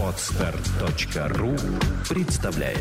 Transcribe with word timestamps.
Отстар.ру 0.00 1.54
представляет 2.08 2.78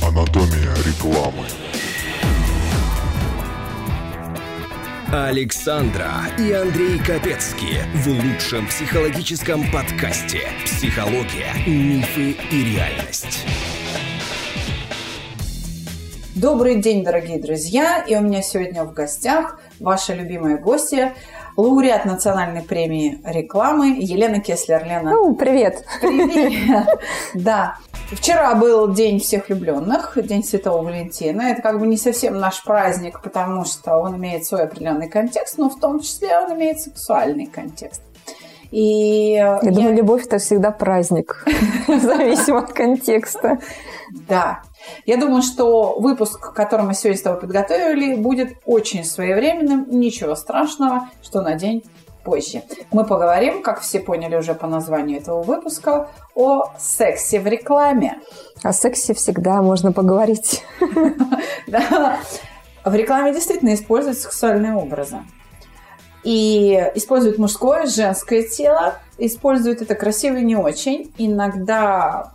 Анатомия 0.00 0.72
рекламы. 0.86 1.67
Александра 5.10 6.10
и 6.38 6.52
Андрей 6.52 6.98
Капецки 6.98 7.78
в 7.94 8.08
лучшем 8.08 8.66
психологическом 8.66 9.62
подкасте 9.72 10.42
«Психология, 10.66 11.54
мифы 11.66 12.36
и 12.52 12.74
реальность». 12.74 13.46
Добрый 16.34 16.82
день, 16.82 17.04
дорогие 17.04 17.40
друзья! 17.40 18.04
И 18.06 18.14
у 18.16 18.20
меня 18.20 18.42
сегодня 18.42 18.84
в 18.84 18.92
гостях 18.92 19.58
ваша 19.80 20.12
любимая 20.12 20.58
гостья, 20.58 21.14
лауреат 21.56 22.04
национальной 22.04 22.62
премии 22.62 23.18
рекламы 23.24 23.96
Елена 23.98 24.40
Кеслер. 24.40 24.84
Лена. 24.84 25.10
Ну, 25.10 25.34
привет. 25.36 25.86
Привет. 26.02 26.86
Да. 27.32 27.78
Вчера 28.10 28.54
был 28.54 28.88
День 28.88 29.20
всех 29.20 29.48
влюбленных, 29.48 30.16
День 30.16 30.42
Святого 30.42 30.82
Валентина. 30.82 31.42
Это 31.42 31.60
как 31.60 31.78
бы 31.78 31.86
не 31.86 31.98
совсем 31.98 32.38
наш 32.38 32.64
праздник, 32.64 33.20
потому 33.22 33.66
что 33.66 33.98
он 33.98 34.16
имеет 34.16 34.46
свой 34.46 34.62
определенный 34.62 35.10
контекст, 35.10 35.58
но 35.58 35.68
в 35.68 35.78
том 35.78 36.00
числе 36.00 36.38
он 36.38 36.54
имеет 36.54 36.80
сексуальный 36.80 37.44
контекст. 37.44 38.00
И 38.70 39.32
я, 39.34 39.60
я 39.62 39.70
думаю, 39.72 39.94
любовь 39.94 40.24
это 40.24 40.38
всегда 40.38 40.70
праздник, 40.70 41.46
зависимо 41.86 42.60
от 42.60 42.72
контекста. 42.72 43.58
Да. 44.26 44.62
Я 45.04 45.18
думаю, 45.18 45.42
что 45.42 45.98
выпуск, 45.98 46.54
который 46.54 46.86
мы 46.86 46.94
сегодня 46.94 47.18
с 47.18 47.22
тобой 47.22 47.40
подготовили, 47.40 48.14
будет 48.14 48.56
очень 48.64 49.04
своевременным. 49.04 49.86
Ничего 49.90 50.34
страшного, 50.34 51.10
что 51.22 51.42
на 51.42 51.56
день 51.56 51.84
позже. 52.28 52.62
Мы 52.92 53.04
поговорим, 53.04 53.62
как 53.62 53.80
все 53.80 54.00
поняли 54.00 54.36
уже 54.36 54.54
по 54.54 54.66
названию 54.66 55.18
этого 55.18 55.42
выпуска, 55.42 56.08
о 56.34 56.64
сексе 56.78 57.40
в 57.40 57.46
рекламе. 57.46 58.20
О 58.62 58.72
сексе 58.72 59.14
всегда 59.14 59.62
можно 59.62 59.92
поговорить. 59.92 60.62
Да. 61.66 62.18
В 62.82 62.94
рекламе 62.94 63.34
действительно 63.34 63.74
используют 63.74 64.18
сексуальные 64.18 64.74
образы. 64.74 65.18
И 66.24 66.72
используют 66.94 67.36
мужское, 67.36 67.84
женское 67.84 68.42
тело, 68.42 68.94
используют 69.18 69.82
это 69.82 69.94
красиво 69.94 70.36
и 70.36 70.44
не 70.44 70.56
очень. 70.56 71.12
Иногда 71.18 72.32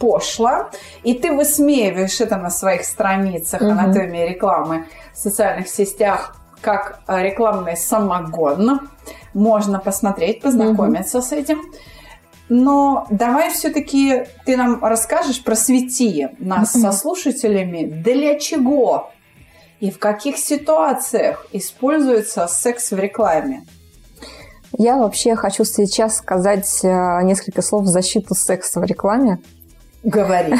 пошло, 0.00 0.70
и 1.04 1.14
ты 1.14 1.32
высмеиваешь 1.32 2.20
это 2.20 2.36
на 2.36 2.50
своих 2.50 2.84
страницах 2.84 3.60
угу. 3.60 3.70
анатомии 3.70 4.28
рекламы 4.28 4.86
в 5.14 5.18
социальных 5.18 5.68
сетях 5.68 6.41
как 6.62 7.02
рекламный 7.06 7.76
самогон. 7.76 8.88
Можно 9.34 9.78
посмотреть, 9.78 10.40
познакомиться 10.40 11.18
угу. 11.18 11.26
с 11.26 11.32
этим. 11.32 11.60
Но 12.48 13.06
давай 13.10 13.50
все-таки 13.50 14.24
ты 14.44 14.56
нам 14.56 14.84
расскажешь, 14.84 15.42
просвети 15.42 16.28
нас 16.38 16.72
со 16.72 16.92
слушателями, 16.92 17.84
для 17.84 18.38
чего 18.38 19.10
и 19.80 19.90
в 19.90 19.98
каких 19.98 20.38
ситуациях 20.38 21.46
используется 21.52 22.46
секс 22.46 22.92
в 22.92 22.98
рекламе. 22.98 23.64
Я 24.78 24.96
вообще 24.96 25.34
хочу 25.34 25.64
сейчас 25.64 26.18
сказать 26.18 26.80
э, 26.84 27.22
несколько 27.24 27.62
слов 27.62 27.84
в 27.84 27.88
защиту 27.88 28.34
секса 28.34 28.80
в 28.80 28.84
рекламе. 28.84 29.40
Говори. 30.02 30.54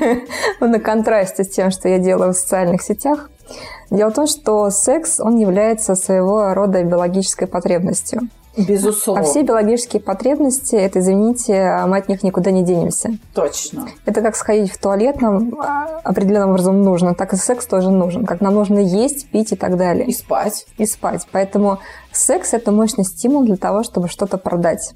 На 0.60 0.78
контрасте 0.78 1.44
с 1.44 1.48
тем, 1.48 1.70
что 1.70 1.88
я 1.88 1.98
делаю 1.98 2.32
в 2.32 2.36
социальных 2.36 2.82
сетях. 2.82 3.30
Дело 3.90 4.10
в 4.10 4.14
том, 4.14 4.26
что 4.26 4.70
секс, 4.70 5.20
он 5.20 5.36
является 5.36 5.94
своего 5.94 6.54
рода 6.54 6.82
биологической 6.82 7.46
потребностью. 7.46 8.22
Безусловно. 8.56 9.22
А 9.22 9.24
все 9.24 9.42
биологические 9.42 10.02
потребности, 10.02 10.76
это, 10.76 11.00
извините, 11.00 11.84
мы 11.86 11.96
от 11.96 12.08
них 12.08 12.22
никуда 12.22 12.50
не 12.50 12.62
денемся. 12.62 13.16
Точно. 13.34 13.88
Это 14.04 14.20
как 14.20 14.36
сходить 14.36 14.70
в 14.70 14.78
туалет 14.78 15.22
нам 15.22 15.54
а, 15.58 16.00
определенным 16.04 16.50
образом 16.50 16.82
нужно, 16.82 17.14
так 17.14 17.32
и 17.32 17.36
секс 17.36 17.66
тоже 17.66 17.90
нужен. 17.90 18.26
Как 18.26 18.42
нам 18.42 18.54
нужно 18.54 18.78
есть, 18.78 19.30
пить 19.30 19.52
и 19.52 19.56
так 19.56 19.78
далее. 19.78 20.06
И 20.06 20.12
спать. 20.12 20.66
И 20.76 20.84
спать. 20.84 21.26
Поэтому 21.32 21.78
секс– 22.12 22.52
это 22.52 22.72
мощный 22.72 23.04
стимул 23.04 23.42
для 23.44 23.56
того, 23.56 23.82
чтобы 23.84 24.08
что-то 24.08 24.36
продать. 24.36 24.94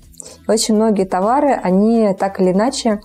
Очень 0.48 0.74
многие 0.74 1.06
товары, 1.06 1.52
они 1.52 2.14
так 2.18 2.40
или 2.40 2.52
иначе 2.52 3.00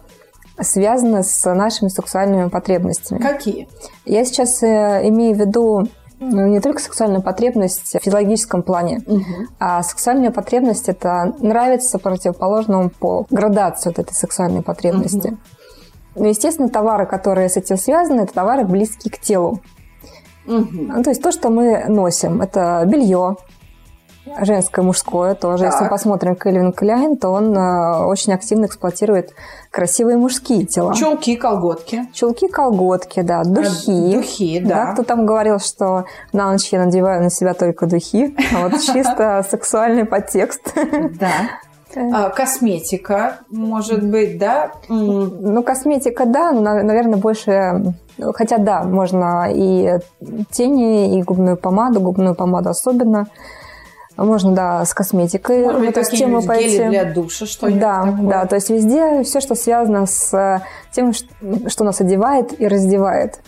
связаны 0.59 1.23
с 1.23 1.53
нашими 1.53 1.89
сексуальными 1.89 2.49
потребностями. 2.49 3.19
Какие? 3.19 3.67
Я 4.05 4.25
сейчас 4.25 4.61
э, 4.63 5.07
имею 5.07 5.35
в 5.35 5.39
виду 5.39 5.87
ну, 6.19 6.47
не 6.47 6.59
только 6.59 6.79
сексуальную 6.79 7.23
потребность 7.23 7.95
в 7.95 8.03
физиологическом 8.03 8.61
плане, 8.61 9.01
угу. 9.07 9.23
а 9.59 9.81
сексуальная 9.81 10.29
потребность 10.29 10.87
это 10.87 11.33
нравится 11.39 11.97
противоположному 11.97 12.91
полу, 12.91 13.25
градацию 13.31 13.91
вот 13.91 14.05
этой 14.05 14.13
сексуальной 14.13 14.61
потребности. 14.61 15.29
Угу. 15.29 15.37
Ну, 16.15 16.25
естественно, 16.25 16.69
товары, 16.69 17.07
которые 17.07 17.49
с 17.49 17.57
этим 17.57 17.77
связаны, 17.77 18.21
это 18.21 18.33
товары 18.33 18.65
близкие 18.65 19.11
к 19.11 19.19
телу. 19.19 19.61
Угу. 20.45 20.67
Ну, 20.71 21.03
то 21.03 21.09
есть 21.09 21.23
то, 21.23 21.31
что 21.31 21.49
мы 21.49 21.85
носим, 21.87 22.41
это 22.41 22.83
белье, 22.85 23.37
женское, 24.41 24.81
мужское 24.81 25.35
тоже. 25.35 25.63
Так. 25.63 25.73
Если 25.73 25.83
мы 25.85 25.89
посмотрим 25.89 26.35
Кельвин 26.35 26.73
Кляйн, 26.73 27.17
то 27.17 27.29
он 27.29 27.55
э, 27.55 28.05
очень 28.05 28.33
активно 28.33 28.65
эксплуатирует 28.65 29.33
красивые 29.71 30.17
мужские 30.17 30.65
тела. 30.65 30.93
Чулки, 30.93 31.35
колготки. 31.35 32.07
Чулки, 32.13 32.47
колготки, 32.47 33.21
да. 33.21 33.43
Духи. 33.43 33.91
А, 33.91 34.17
духи, 34.17 34.59
да. 34.59 34.85
да. 34.85 34.93
Кто 34.93 35.03
там 35.03 35.25
говорил, 35.25 35.59
что 35.59 36.05
на 36.33 36.51
ночь 36.51 36.69
я 36.71 36.83
надеваю 36.83 37.23
на 37.23 37.29
себя 37.29 37.53
только 37.53 37.87
духи. 37.87 38.35
А 38.55 38.67
вот 38.67 38.81
чисто 38.81 39.45
сексуальный 39.49 40.05
подтекст. 40.05 40.73
Да. 41.19 41.31
А, 41.95 42.29
косметика, 42.29 43.39
может 43.49 44.03
быть, 44.03 44.37
да? 44.37 44.71
Ну, 44.87 45.61
косметика, 45.63 46.25
да, 46.25 46.51
но, 46.51 46.61
наверное, 46.61 47.17
больше... 47.17 47.93
Хотя, 48.35 48.57
да, 48.59 48.83
можно 48.83 49.51
и 49.51 49.99
тени, 50.51 51.17
и 51.17 51.23
губную 51.23 51.57
помаду, 51.57 51.99
губную 51.99 52.35
помаду 52.35 52.69
особенно. 52.69 53.27
Можно, 54.17 54.51
да, 54.53 54.85
с 54.85 54.93
косметикой 54.93 55.63
Может 55.63 55.79
быть, 55.81 55.97
эту 55.97 56.15
тему 56.15 56.41
пойти. 56.43 56.83
для 56.89 57.05
душа, 57.05 57.45
что 57.45 57.71
Да, 57.71 58.03
такое. 58.03 58.27
да, 58.29 58.45
то 58.45 58.55
есть 58.55 58.69
везде 58.69 59.23
все, 59.23 59.39
что 59.39 59.55
связано 59.55 60.05
с 60.05 60.61
тем, 60.91 61.13
что 61.13 61.83
нас 61.83 62.01
одевает 62.01 62.59
и 62.59 62.67
раздевает. 62.67 63.39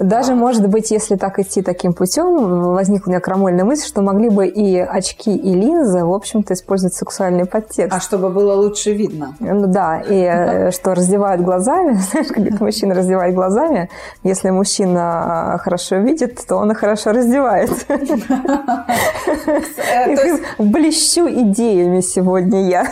Даже, 0.00 0.34
может 0.34 0.66
быть, 0.66 0.90
если 0.90 1.16
так 1.16 1.38
идти 1.38 1.60
таким 1.60 1.92
путем, 1.92 2.72
возникла 2.72 3.08
у 3.08 3.10
меня 3.10 3.20
крамольная 3.20 3.64
мысль, 3.64 3.86
что 3.86 4.00
могли 4.00 4.30
бы 4.30 4.46
и 4.46 4.78
очки, 4.78 5.36
и 5.36 5.52
линзы, 5.52 6.04
в 6.04 6.12
общем-то, 6.12 6.54
использовать 6.54 6.94
сексуальный 6.94 7.44
подтекст. 7.44 7.94
А 7.94 8.00
чтобы 8.00 8.30
было 8.30 8.54
лучше 8.54 8.92
видно. 8.92 9.36
Ну 9.40 9.66
да, 9.66 10.00
и 10.00 10.22
э, 10.22 10.70
что 10.72 10.94
раздевают 10.94 11.42
глазами, 11.42 11.92
знаешь, 12.10 12.28
как 12.28 12.60
мужчина 12.60 12.94
раздевает 12.94 13.34
глазами, 13.34 13.90
если 14.22 14.50
мужчина 14.50 15.60
хорошо 15.62 15.96
видит, 15.96 16.40
то 16.48 16.56
он 16.56 16.72
и 16.72 16.74
хорошо 16.74 17.12
раздевает. 17.12 17.68
Блещу 20.58 21.28
идеями 21.28 22.00
сегодня 22.00 22.68
я. 22.68 22.86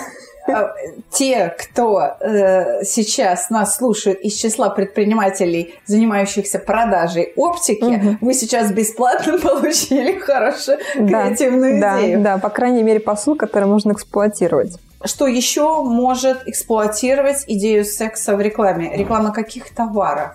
А, 0.53 0.75
те, 1.11 1.55
кто 1.59 2.17
э, 2.21 2.85
сейчас 2.85 3.51
нас 3.51 3.77
слушает 3.77 4.21
из 4.21 4.35
числа 4.35 4.71
предпринимателей, 4.71 5.75
занимающихся 5.87 6.59
продажей 6.59 7.33
оптики, 7.37 7.85
угу. 7.85 8.17
вы 8.21 8.35
сейчас 8.35 8.73
бесплатно 8.73 9.39
получили 9.43 10.19
хорошую 10.19 10.79
креативную 10.95 11.81
да, 11.81 12.01
идею. 12.01 12.21
Да, 12.21 12.35
да, 12.35 12.39
по 12.39 12.51
крайней 12.51 12.83
мере, 12.83 13.01
посыл, 13.01 13.37
который 13.37 13.69
можно 13.69 13.93
эксплуатировать. 13.93 14.79
Что 15.05 15.27
еще 15.27 15.83
может 15.85 16.47
эксплуатировать 16.47 17.45
идею 17.47 17.85
секса 17.85 18.37
в 18.37 18.41
рекламе? 18.41 18.97
Реклама 18.97 19.33
каких 19.33 19.73
товаров? 19.73 20.33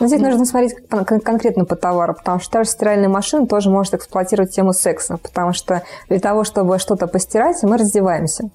Но 0.00 0.06
здесь 0.06 0.20
нужно 0.20 0.44
смотреть 0.44 0.74
конкретно 0.88 1.64
по 1.64 1.76
товару, 1.76 2.14
потому 2.14 2.40
что 2.40 2.50
та 2.50 2.64
же 2.64 2.70
стиральная 2.70 3.08
машина 3.08 3.46
тоже 3.46 3.70
может 3.70 3.94
эксплуатировать 3.94 4.54
тему 4.54 4.72
секса, 4.72 5.16
потому 5.16 5.52
что 5.52 5.82
для 6.08 6.20
того, 6.20 6.44
чтобы 6.44 6.78
что-то 6.78 7.06
постирать, 7.06 7.62
мы 7.62 7.76
раздеваемся. 7.76 8.50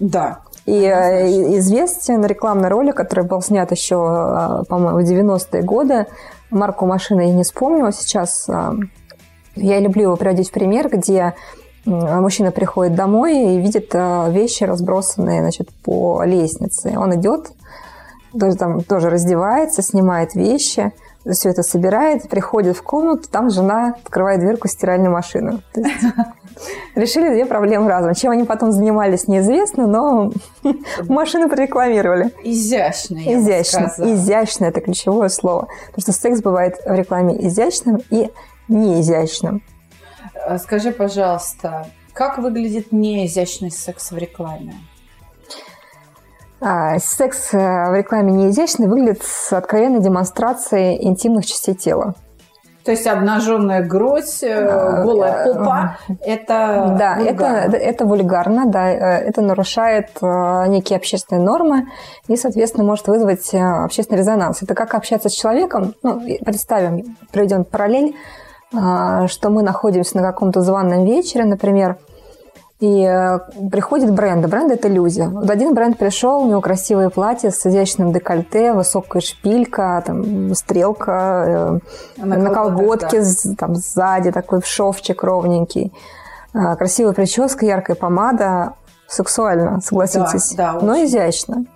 Да. 0.00 0.40
И 0.66 0.82
э, 0.84 1.58
известен 1.58 2.24
рекламный 2.24 2.68
ролик, 2.68 2.96
который 2.96 3.24
был 3.24 3.42
снят 3.42 3.70
еще, 3.70 3.96
э, 3.96 4.64
по-моему, 4.68 5.00
в 5.00 5.04
90-е 5.04 5.62
годы. 5.62 6.06
Марку 6.50 6.86
машины 6.86 7.22
я 7.22 7.34
не 7.34 7.44
вспомнила 7.44 7.92
сейчас. 7.92 8.48
Э, 8.48 8.72
я 9.56 9.80
люблю 9.80 10.02
его 10.02 10.16
приводить 10.16 10.48
в 10.48 10.52
пример, 10.52 10.88
где 10.88 11.34
мужчина 11.84 12.50
приходит 12.50 12.94
домой 12.94 13.54
и 13.54 13.58
видит 13.58 13.92
вещи, 13.94 14.64
разбросанные 14.64 15.40
значит, 15.40 15.70
по 15.82 16.22
лестнице. 16.24 16.94
Он 16.96 17.14
идет, 17.18 17.52
тоже, 18.38 18.56
там, 18.56 18.82
тоже 18.82 19.10
раздевается, 19.10 19.82
снимает 19.82 20.34
вещи, 20.34 20.92
все 21.24 21.50
это 21.50 21.62
собирает, 21.62 22.28
приходит 22.28 22.76
в 22.76 22.82
комнату, 22.82 23.28
там 23.30 23.50
жена 23.50 23.94
открывает 24.04 24.40
дверку 24.40 24.68
стиральной 24.68 25.10
машины. 25.10 25.62
решили 26.94 27.30
две 27.30 27.46
проблемы 27.46 27.88
разом. 27.88 28.14
Чем 28.14 28.32
они 28.32 28.44
потом 28.44 28.72
занимались, 28.72 29.28
неизвестно, 29.28 29.86
но 29.86 30.32
машину 31.08 31.48
прорекламировали. 31.48 32.32
Изящно, 32.42 33.18
я 33.18 33.38
Изящно. 33.38 33.92
Изящно– 33.98 34.64
это 34.66 34.80
ключевое 34.80 35.28
слово. 35.28 35.68
Потому 35.86 36.02
что 36.02 36.12
секс 36.12 36.40
бывает 36.42 36.76
в 36.84 36.92
рекламе 36.92 37.46
изящным 37.46 38.00
и 38.10 38.30
неизящным. 38.68 39.62
А 40.46 40.58
скажи, 40.58 40.90
пожалуйста, 40.90 41.86
как 42.12 42.38
выглядит 42.38 42.92
неизящный 42.92 43.70
секс 43.70 44.10
в 44.10 44.16
рекламе? 44.16 44.74
А, 46.60 46.98
секс 46.98 47.54
э, 47.54 47.58
в 47.58 47.94
рекламе 47.94 48.32
неизящный 48.32 48.86
выглядит 48.86 49.22
с 49.22 49.52
откровенной 49.52 50.00
демонстрацией 50.00 51.02
интимных 51.02 51.46
частей 51.46 51.74
тела. 51.74 52.14
То 52.84 52.92
есть 52.92 53.06
обнаженная 53.06 53.82
грудь, 53.82 54.42
э, 54.42 54.68
а, 54.68 55.02
голая 55.02 55.54
попа– 55.54 55.98
это 56.22 56.96
Да, 56.98 57.18
это, 57.18 57.44
это 57.44 58.04
вульгарно, 58.04 58.66
да, 58.66 58.90
э, 58.90 59.28
это 59.28 59.40
нарушает 59.40 60.10
некие 60.20 60.98
общественные 60.98 61.42
нормы 61.42 61.86
и, 62.28 62.36
соответственно, 62.36 62.84
может 62.84 63.08
вызвать 63.08 63.54
общественный 63.54 64.18
резонанс. 64.18 64.62
Это 64.62 64.74
как 64.74 64.94
общаться 64.94 65.30
с 65.30 65.32
человеком, 65.32 65.94
ну, 66.02 66.20
представим, 66.44 67.16
проведем 67.32 67.64
параллель, 67.64 68.14
что 68.70 69.50
мы 69.50 69.62
находимся 69.62 70.18
на 70.18 70.22
каком-то 70.22 70.60
званом 70.60 71.04
вечере, 71.04 71.44
например, 71.44 71.96
и 72.80 73.04
э, 73.04 73.38
приходит 73.70 74.10
бренды. 74.12 74.48
Бренд– 74.48 74.72
это 74.72 74.88
люди. 74.88 75.20
Вот 75.20 75.48
один 75.50 75.74
бренд 75.74 75.98
пришел, 75.98 76.40
у 76.40 76.48
него 76.48 76.62
красивое 76.62 77.10
платье 77.10 77.50
с 77.50 77.66
изящным 77.66 78.10
декольте, 78.12 78.72
высокая 78.72 79.20
шпилька, 79.20 80.02
там, 80.04 80.54
стрелка, 80.54 81.80
э, 82.16 82.24
на, 82.24 82.36
на 82.38 82.50
колготке, 82.50 83.20
да. 83.20 83.54
там, 83.58 83.74
сзади 83.76 84.32
такой 84.32 84.62
шовчик 84.62 85.22
ровненький. 85.22 85.92
Э, 86.54 86.74
красивая 86.76 87.12
прическа, 87.12 87.66
яркая 87.66 87.96
помада. 87.96 88.74
Сексуально, 89.06 89.80
согласитесь. 89.82 90.54
Да, 90.54 90.74
да, 90.74 90.80
но 90.80 91.04
изящно. 91.04 91.66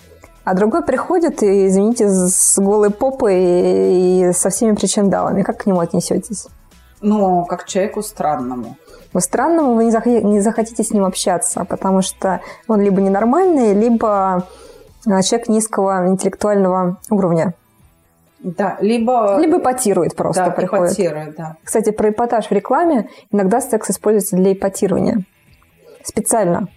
А 0.45 0.55
другой 0.55 0.85
приходит 0.85 1.43
и, 1.43 1.69
извините, 1.69 2.09
с 2.09 2.59
голой 2.59 2.91
попой 2.91 3.35
и, 3.37 4.29
и 4.29 4.33
со 4.33 4.49
всеми 4.49 4.75
причиндалами. 4.75 5.43
Как 5.43 5.59
к 5.59 5.67
нему 5.67 5.81
отнесетесь? 5.81 6.47
Ну, 7.05 7.45
как 7.45 7.67
человеку 7.67 8.03
странному. 8.03 8.77
Вы 9.13 9.21
странному 9.21 9.75
вы 9.75 9.85
не, 9.85 9.91
зах- 9.91 10.23
не 10.23 10.41
захотите 10.41 10.83
с 10.83 10.91
ним 10.91 11.05
общаться, 11.05 11.67
потому 11.67 12.01
что 12.01 12.41
он 12.67 12.81
либо 12.81 13.03
ненормальный, 13.03 13.75
либо 13.75 14.47
а, 15.07 15.23
человек 15.23 15.49
низкого 15.49 16.09
интеллектуального 16.09 16.99
уровня. 17.11 17.53
Да, 18.41 18.79
либо... 18.81 19.37
Либо 19.39 19.59
ипотирует 19.59 20.17
просто, 20.17 20.47
да, 20.47 20.51
приходит. 20.51 20.93
Ипотирует, 20.93 21.37
да. 21.37 21.57
Кстати, 21.63 21.91
про 21.91 22.09
эпатаж 22.09 22.47
в 22.47 22.53
рекламе 22.53 23.11
иногда 23.31 23.61
секс 23.61 23.91
используется 23.91 24.37
для 24.37 24.55
ипотирования. 24.55 25.25
Специально. 26.03 26.69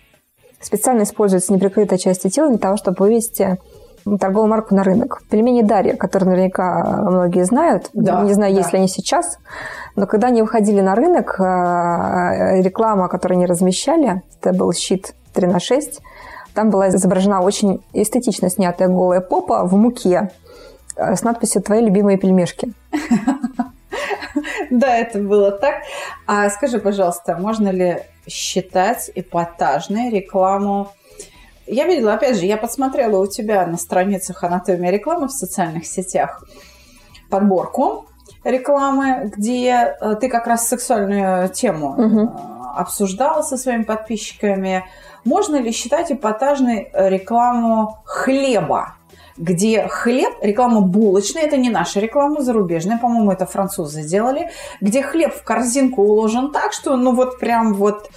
Специально 0.59 1.03
используется 1.03 1.53
неприкрытая 1.53 1.99
часть 1.99 2.29
тела 2.33 2.49
для 2.49 2.57
того, 2.57 2.75
чтобы 2.75 2.97
вывести 2.99 3.57
торговую 4.19 4.49
марку 4.49 4.75
на 4.75 4.83
рынок. 4.83 5.21
Пельмени 5.29 5.61
Дарья, 5.61 5.95
которые 5.95 6.29
наверняка 6.29 7.01
многие 7.09 7.43
знают, 7.43 7.89
да, 7.93 8.21
не 8.21 8.33
знаю, 8.33 8.53
да. 8.53 8.59
есть 8.59 8.73
ли 8.73 8.79
они 8.79 8.87
сейчас, 8.87 9.37
но 9.95 10.05
когда 10.07 10.27
они 10.27 10.41
выходили 10.41 10.81
на 10.81 10.95
рынок, 10.95 11.39
э, 11.39 12.61
реклама, 12.61 13.07
которую 13.07 13.37
они 13.37 13.45
размещали, 13.45 14.21
это 14.39 14.53
был 14.53 14.71
щит 14.73 15.15
3 15.33 15.47
на 15.47 15.59
6, 15.59 16.01
там 16.53 16.69
была 16.69 16.89
изображена 16.89 17.41
очень 17.41 17.83
эстетично 17.93 18.49
снятая 18.49 18.87
голая 18.87 19.21
попа 19.21 19.63
в 19.63 19.75
муке 19.75 20.31
э, 20.95 21.15
с 21.15 21.23
надписью 21.23 21.61
«Твои 21.61 21.81
любимые 21.81 22.17
пельмешки». 22.17 22.73
Да, 24.69 24.97
это 24.97 25.19
было 25.19 25.51
так. 25.51 25.75
А 26.27 26.49
скажи, 26.49 26.79
пожалуйста, 26.79 27.37
можно 27.37 27.69
ли 27.69 28.03
считать 28.27 29.09
эпатажной 29.15 30.09
рекламу 30.09 30.91
я 31.67 31.85
видела, 31.85 32.13
опять 32.13 32.37
же, 32.37 32.45
я 32.45 32.57
посмотрела 32.57 33.19
у 33.19 33.27
тебя 33.27 33.65
на 33.65 33.77
страницах 33.77 34.43
анатомия 34.43 34.91
рекламы 34.91 35.27
в 35.27 35.31
социальных 35.31 35.85
сетях 35.85 36.43
подборку 37.29 38.05
рекламы, 38.43 39.31
где 39.35 39.95
э, 39.99 40.15
ты 40.19 40.29
как 40.29 40.47
раз 40.47 40.67
сексуальную 40.67 41.49
тему 41.49 41.89
угу. 41.89 42.31
обсуждала 42.75 43.41
со 43.41 43.57
своими 43.57 43.83
подписчиками. 43.83 44.85
Можно 45.25 45.57
ли 45.57 45.71
считать 45.71 46.11
эпатажной 46.11 46.89
рекламу 46.93 47.99
хлеба? 48.05 48.93
где 49.37 49.87
хлеб, 49.87 50.33
реклама 50.41 50.81
булочная, 50.81 51.43
это 51.43 51.57
не 51.57 51.69
наша 51.69 51.99
реклама, 51.99 52.41
зарубежная, 52.41 52.97
по-моему, 52.97 53.31
это 53.31 53.45
французы 53.45 54.01
сделали, 54.01 54.49
где 54.81 55.03
хлеб 55.03 55.33
в 55.33 55.43
корзинку 55.43 56.01
уложен 56.01 56.51
так, 56.51 56.73
что, 56.73 56.97
ну, 56.97 57.13
вот 57.13 57.39
прям 57.39 57.75
вот 57.75 58.09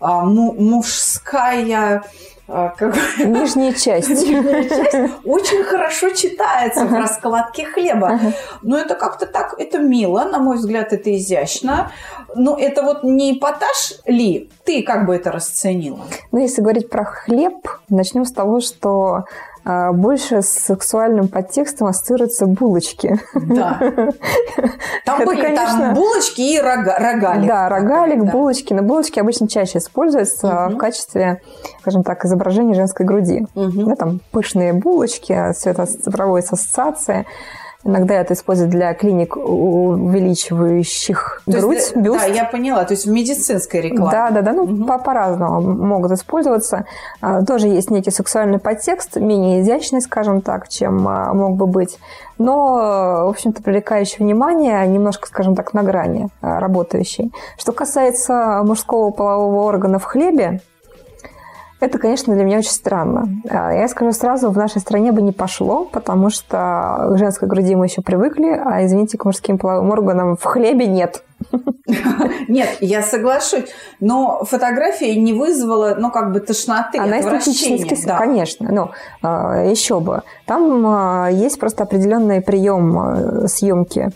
а, 0.00 0.24
мужская 0.24 2.04
как... 2.48 2.96
Нижняя 3.18 3.72
часть. 3.72 4.08
Нижняя 4.08 4.68
часть 4.68 4.94
очень 5.24 5.62
хорошо 5.64 6.10
читается 6.10 6.86
в 6.86 6.92
раскладке 6.92 7.66
хлеба. 7.66 8.18
Но 8.62 8.78
это 8.78 8.94
как-то 8.94 9.26
так, 9.26 9.54
это 9.58 9.78
мило, 9.78 10.24
на 10.24 10.38
мой 10.38 10.56
взгляд, 10.56 10.92
это 10.92 11.14
изящно. 11.14 11.92
Но 12.34 12.56
это 12.58 12.82
вот 12.82 13.04
не 13.04 13.36
эпатаж 13.36 13.94
ли? 14.06 14.50
Ты 14.64 14.82
как 14.82 15.06
бы 15.06 15.14
это 15.14 15.30
расценила? 15.30 16.00
Ну, 16.32 16.40
если 16.40 16.62
говорить 16.62 16.88
про 16.88 17.04
хлеб, 17.04 17.68
начнем 17.88 18.24
с 18.24 18.32
того, 18.32 18.60
что 18.60 19.14
а, 19.14 19.24
больше 19.64 20.42
с 20.42 20.48
сексуальным 20.48 21.28
подтекстом 21.28 21.88
ассоциируются 21.88 22.46
булочки. 22.46 23.20
Да. 23.34 23.78
Там 25.04 25.24
были 25.24 25.40
конечно... 25.40 25.78
там 25.78 25.94
булочки 25.94 26.40
и 26.40 26.60
рога, 26.60 26.98
рогалик. 26.98 27.48
Да, 27.48 27.68
рогалик, 27.68 28.24
да. 28.24 28.30
булочки. 28.30 28.74
Но 28.74 28.82
булочки 28.82 29.18
обычно 29.18 29.48
чаще 29.48 29.78
используются 29.78 30.66
угу. 30.66 30.74
в 30.74 30.78
качестве, 30.78 31.40
скажем 31.80 32.02
так, 32.02 32.24
изображения 32.24 32.74
женской 32.74 33.06
груди. 33.06 33.46
Угу. 33.54 33.96
Там 33.96 34.20
пышные 34.30 34.72
булочки, 34.74 35.52
все 35.54 35.70
это 35.70 35.86
проводится 36.10 36.54
ассоциация. 36.54 37.24
Иногда 37.84 38.14
это 38.14 38.34
используют 38.34 38.72
для 38.72 38.92
клиник, 38.92 39.36
увеличивающих 39.36 41.42
То 41.46 41.60
грудь, 41.60 41.76
есть, 41.76 41.96
бюст. 41.96 42.20
Да, 42.20 42.26
я 42.26 42.44
поняла. 42.44 42.84
То 42.84 42.94
есть 42.94 43.06
в 43.06 43.10
медицинской 43.10 43.80
рекламе. 43.80 44.10
Да, 44.10 44.30
да, 44.30 44.42
да. 44.42 44.52
Ну, 44.52 44.64
угу. 44.64 44.84
по- 44.84 44.98
по-разному 44.98 45.60
могут 45.60 46.10
использоваться. 46.10 46.86
А, 47.20 47.44
тоже 47.44 47.68
есть 47.68 47.90
некий 47.90 48.10
сексуальный 48.10 48.58
подтекст, 48.58 49.14
менее 49.16 49.62
изящный, 49.62 50.00
скажем 50.00 50.40
так, 50.40 50.68
чем 50.68 51.06
а, 51.06 51.32
мог 51.32 51.56
бы 51.56 51.68
быть. 51.68 51.98
Но, 52.36 53.26
в 53.26 53.28
общем-то, 53.28 53.62
привлекающий 53.62 54.24
внимание, 54.24 54.84
немножко, 54.86 55.28
скажем 55.28 55.54
так, 55.54 55.72
на 55.72 55.84
грани 55.84 56.30
а, 56.40 56.58
работающий. 56.58 57.32
Что 57.56 57.70
касается 57.70 58.62
мужского 58.64 59.10
полового 59.10 59.62
органа 59.62 60.00
в 60.00 60.04
хлебе, 60.04 60.62
это, 61.80 61.98
конечно, 61.98 62.34
для 62.34 62.44
меня 62.44 62.58
очень 62.58 62.70
странно. 62.70 63.28
А, 63.48 63.72
я 63.72 63.86
скажу 63.88 64.12
сразу, 64.12 64.50
в 64.50 64.56
нашей 64.56 64.80
стране 64.80 65.12
бы 65.12 65.22
не 65.22 65.32
пошло, 65.32 65.84
потому 65.84 66.28
что 66.30 67.10
к 67.12 67.18
женской 67.18 67.46
груди 67.46 67.76
мы 67.76 67.86
еще 67.86 68.02
привыкли, 68.02 68.60
а, 68.64 68.84
извините, 68.84 69.16
к 69.16 69.24
мужским 69.24 69.58
половым 69.58 69.90
органам 69.90 70.36
в 70.36 70.42
хлебе 70.42 70.86
нет. 70.86 71.22
Нет, 72.48 72.78
я 72.80 73.00
соглашусь, 73.00 73.66
но 74.00 74.44
фотография 74.44 75.14
не 75.14 75.32
вызвала, 75.32 75.94
ну, 75.96 76.10
как 76.10 76.32
бы 76.32 76.40
тошноты, 76.40 76.98
Она 76.98 77.20
эстетически, 77.20 77.96
да. 78.04 78.18
конечно, 78.18 78.72
но 78.72 78.90
а, 79.22 79.62
еще 79.62 80.00
бы. 80.00 80.22
Там 80.46 81.28
есть 81.28 81.60
просто 81.60 81.84
определенный 81.84 82.40
прием 82.40 83.46
съемки 83.46 84.10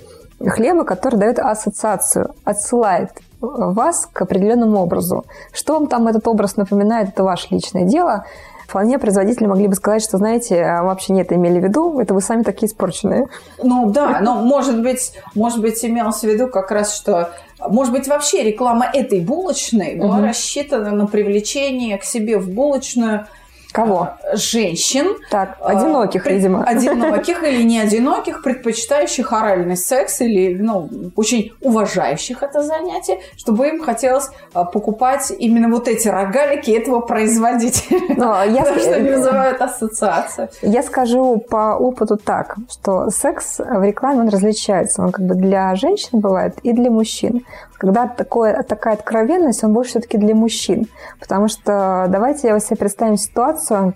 хлеба, 0.44 0.84
который 0.84 1.16
дает 1.16 1.38
ассоциацию, 1.38 2.34
отсылает 2.44 3.10
вас 3.42 4.08
к 4.12 4.22
определенному 4.22 4.78
образу. 4.78 5.24
Что 5.52 5.74
вам 5.74 5.88
там 5.88 6.08
этот 6.08 6.26
образ 6.28 6.56
напоминает, 6.56 7.10
это 7.10 7.24
ваше 7.24 7.48
личное 7.50 7.84
дело. 7.84 8.24
Вполне 8.66 8.98
производители 8.98 9.46
могли 9.46 9.68
бы 9.68 9.74
сказать, 9.74 10.02
что, 10.02 10.16
знаете, 10.16 10.62
а 10.62 10.82
вообще 10.82 11.12
нет, 11.12 11.30
имели 11.30 11.60
в 11.60 11.64
виду, 11.64 12.00
это 12.00 12.14
вы 12.14 12.22
сами 12.22 12.42
такие 12.42 12.68
испорченные. 12.70 13.26
Ну 13.62 13.90
да, 13.90 14.20
но 14.20 14.36
может 14.36 14.80
быть, 14.80 15.12
может 15.34 15.60
быть, 15.60 15.84
имелось 15.84 16.20
в 16.20 16.24
виду 16.24 16.48
как 16.48 16.70
раз, 16.70 16.94
что 16.94 17.30
может 17.68 17.92
быть, 17.92 18.08
вообще 18.08 18.42
реклама 18.42 18.86
этой 18.92 19.20
булочной 19.20 19.96
была 19.96 20.16
угу. 20.16 20.26
рассчитана 20.26 20.90
на 20.90 21.06
привлечение 21.06 21.98
к 21.98 22.04
себе 22.04 22.38
в 22.38 22.48
булочную 22.48 23.26
Кого? 23.72 24.00
А, 24.02 24.36
женщин. 24.36 25.16
Так, 25.30 25.56
одиноких, 25.60 26.24
пред... 26.24 26.36
видимо. 26.36 26.62
Одиноких 26.64 27.42
или 27.48 27.62
не 27.62 27.80
одиноких, 27.80 28.42
предпочитающих 28.42 29.32
оральный 29.32 29.76
секс 29.76 30.20
или, 30.20 30.54
ну, 30.54 30.88
очень 31.16 31.52
уважающих 31.60 32.42
это 32.42 32.62
занятие, 32.62 33.20
чтобы 33.36 33.68
им 33.68 33.82
хотелось 33.82 34.28
а, 34.52 34.64
покупать 34.64 35.32
именно 35.36 35.68
вот 35.68 35.88
эти 35.88 36.08
рогалики 36.08 36.70
этого 36.70 37.00
производителя. 37.00 38.00
Но 38.16 38.44
я... 38.44 38.62
Потому 38.62 38.80
что 38.80 38.94
они 38.94 39.10
вызывают 39.10 39.60
ассоциацию. 39.60 40.48
Я 40.60 40.82
скажу 40.82 41.38
по 41.38 41.74
опыту 41.74 42.18
так, 42.18 42.56
что 42.70 43.10
секс 43.10 43.58
в 43.58 43.82
рекламе, 43.82 44.20
он 44.20 44.28
различается. 44.28 45.02
Он 45.02 45.12
как 45.12 45.24
бы 45.24 45.34
для 45.34 45.74
женщин 45.76 46.20
бывает 46.20 46.58
и 46.62 46.72
для 46.72 46.90
мужчин. 46.90 47.44
Когда 47.82 48.06
такое, 48.06 48.62
такая 48.62 48.94
откровенность, 48.94 49.64
он 49.64 49.72
больше 49.72 49.90
все-таки 49.90 50.16
для 50.16 50.36
мужчин. 50.36 50.86
Потому 51.18 51.48
что 51.48 52.06
давайте 52.08 52.46
я 52.46 52.60
себе 52.60 52.76
представим 52.76 53.16
ситуацию, 53.16 53.94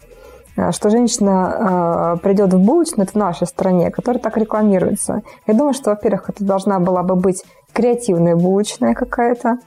э, 0.56 0.72
что 0.72 0.90
женщина 0.90 2.16
э, 2.16 2.18
придет 2.20 2.52
в 2.52 2.58
булочную, 2.58 3.04
это 3.04 3.12
в 3.12 3.14
нашей 3.22 3.46
стране, 3.46 3.92
которая 3.92 4.20
так 4.20 4.36
рекламируется. 4.38 5.22
Я 5.46 5.54
думаю, 5.54 5.72
что, 5.72 5.90
во-первых, 5.90 6.30
это 6.30 6.44
должна 6.44 6.80
была 6.80 7.04
бы 7.04 7.14
быть 7.14 7.44
креативная 7.72 8.34
булочная 8.34 8.94
какая-то. 8.94 9.58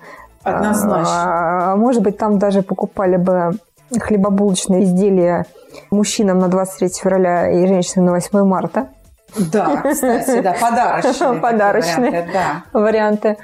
Однозначно. 0.44 1.72
А, 1.72 1.76
может 1.78 2.04
быть, 2.04 2.18
там 2.18 2.40
даже 2.40 2.62
покупали 2.62 3.16
бы 3.16 3.52
хлебобулочные 3.98 4.84
изделия 4.84 5.46
мужчинам 5.92 6.40
на 6.40 6.50
23 6.50 6.90
февраля 6.90 7.52
и 7.52 7.66
женщинам 7.68 8.08
на 8.08 8.12
8 8.12 8.44
марта. 8.44 8.90
Да, 9.38 9.82
кстати, 9.90 10.42
да, 10.42 10.56
подарочные. 10.62 11.40
Подарочные. 11.40 12.10
варианты, 12.12 12.34
да. 12.34 12.80
варианты. 12.80 13.38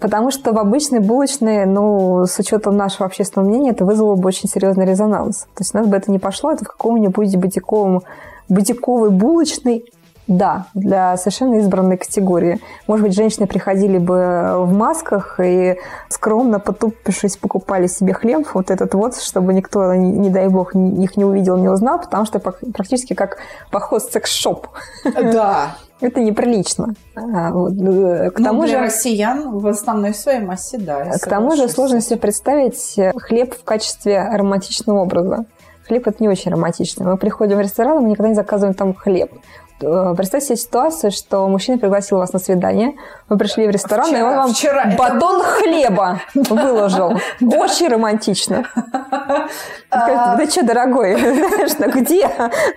Потому 0.00 0.30
что 0.30 0.52
в 0.52 0.58
обычной 0.58 1.00
булочной, 1.00 1.66
ну, 1.66 2.24
с 2.26 2.38
учетом 2.38 2.76
нашего 2.76 3.06
общественного 3.06 3.48
мнения, 3.48 3.70
это 3.70 3.84
вызвало 3.84 4.14
бы 4.14 4.28
очень 4.28 4.48
серьезный 4.48 4.86
резонанс. 4.86 5.40
То 5.54 5.60
есть 5.60 5.74
у 5.74 5.78
нас 5.78 5.86
бы 5.88 5.96
это 5.96 6.12
не 6.12 6.20
пошло, 6.20 6.52
это 6.52 6.64
в 6.64 6.68
каком-нибудь 6.68 7.36
бутиковом, 7.36 8.02
бутиковой 8.48 9.10
булочной, 9.10 9.84
да, 10.28 10.66
для 10.74 11.16
совершенно 11.16 11.56
избранной 11.56 11.96
категории. 11.96 12.60
Может 12.86 13.06
быть, 13.06 13.14
женщины 13.14 13.46
приходили 13.46 13.98
бы 13.98 14.64
в 14.66 14.72
масках 14.72 15.40
и 15.42 15.78
скромно, 16.08 16.60
потупившись, 16.60 17.36
покупали 17.36 17.86
себе 17.86 18.12
хлеб, 18.12 18.46
вот 18.52 18.70
этот 18.70 18.94
вот, 18.94 19.16
чтобы 19.16 19.54
никто, 19.54 19.94
не, 19.94 20.12
не 20.12 20.30
дай 20.30 20.48
бог, 20.48 20.74
их 20.74 21.16
не 21.16 21.24
увидел, 21.24 21.56
не 21.56 21.68
узнал, 21.68 21.98
потому 21.98 22.26
что 22.26 22.38
практически 22.38 23.14
как 23.14 23.38
поход 23.70 24.02
в 24.02 24.12
секс-шоп. 24.12 24.68
Да. 25.04 25.76
Это 26.00 26.20
неприлично. 26.20 26.94
А, 27.16 27.50
вот, 27.50 27.72
э, 27.72 28.30
К 28.30 28.38
Ну, 28.38 28.44
тому 28.44 28.62
для 28.62 28.78
же... 28.78 28.84
россиян 28.84 29.58
в 29.58 29.66
основной 29.66 30.14
своей 30.14 30.40
массе, 30.40 30.78
да. 30.78 31.06
К 31.10 31.26
тому 31.26 31.56
же 31.56 31.68
сложно 31.68 32.00
себе 32.00 32.18
представить 32.18 32.96
э, 32.98 33.12
хлеб 33.16 33.54
в 33.54 33.64
качестве 33.64 34.22
романтичного 34.32 35.00
образа. 35.00 35.46
Хлеб 35.88 36.06
это 36.06 36.22
не 36.22 36.28
очень 36.28 36.52
романтично. 36.52 37.04
Мы 37.04 37.16
приходим 37.16 37.56
в 37.56 37.60
ресторан, 37.60 38.02
мы 38.02 38.10
никогда 38.10 38.28
не 38.28 38.34
заказываем 38.36 38.74
там 38.74 38.94
хлеб. 38.94 39.32
Э, 39.80 40.14
Представьте 40.16 40.48
себе 40.48 40.56
ситуацию, 40.56 41.10
что 41.12 41.46
мужчина 41.48 41.78
пригласил 41.78 42.18
вас 42.18 42.32
на 42.32 42.38
свидание, 42.38 42.94
вы 43.28 43.38
пришли 43.38 43.66
в 43.66 43.70
ресторан, 43.70 44.06
и 44.06 44.14
Вчера- 44.14 44.28
он 44.30 44.36
вам 44.36 44.52
вчера 44.52 44.82
это 44.84 44.96
батон 44.96 45.42
хлеба 45.42 46.20
выложил. 46.34 47.12
Очень 47.40 47.88
романтично. 47.88 48.66
Да 49.90 50.46
что, 50.50 50.64
дорогой, 50.64 51.14
где, 51.14 52.28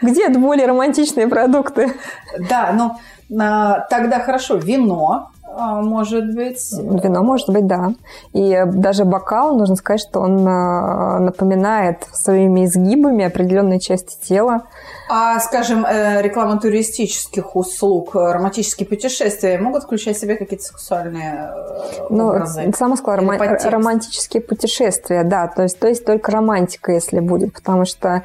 где 0.01 0.29
более 0.29 0.67
романтичные 0.67 1.27
продукты? 1.27 1.93
Да, 2.49 2.71
ну 2.73 2.97
а, 3.37 3.79
тогда 3.89 4.19
хорошо, 4.19 4.55
вино 4.55 5.30
может 5.55 6.33
быть. 6.33 6.59
Вино 6.71 7.23
может 7.23 7.49
быть, 7.49 7.67
да. 7.67 7.93
И 8.33 8.63
даже 8.65 9.05
бокал, 9.05 9.55
нужно 9.57 9.75
сказать, 9.75 10.01
что 10.01 10.19
он 10.21 10.39
э, 10.47 11.19
напоминает 11.19 12.05
своими 12.13 12.65
изгибами 12.65 13.25
определенные 13.25 13.79
части 13.79 14.17
тела. 14.27 14.63
А, 15.09 15.39
скажем, 15.39 15.85
э, 15.85 16.21
реклама 16.21 16.59
туристических 16.59 17.55
услуг, 17.55 18.15
романтические 18.15 18.87
путешествия 18.87 19.57
могут 19.59 19.83
включать 19.83 20.17
в 20.17 20.19
себя 20.21 20.37
какие-то 20.37 20.63
сексуальные 20.65 21.51
э, 21.53 22.05
Ну, 22.09 22.27
образы? 22.29 22.71
сама 22.77 22.95
сказала, 22.95 23.21
рома- 23.21 23.37
подтекст? 23.37 23.65
романтические 23.67 24.41
путешествия, 24.41 25.23
да. 25.23 25.47
То 25.47 25.63
есть, 25.63 25.79
то 25.79 25.87
есть 25.87 26.05
только 26.05 26.31
романтика, 26.31 26.91
если 26.91 27.19
будет, 27.19 27.53
потому 27.53 27.85
что 27.85 28.23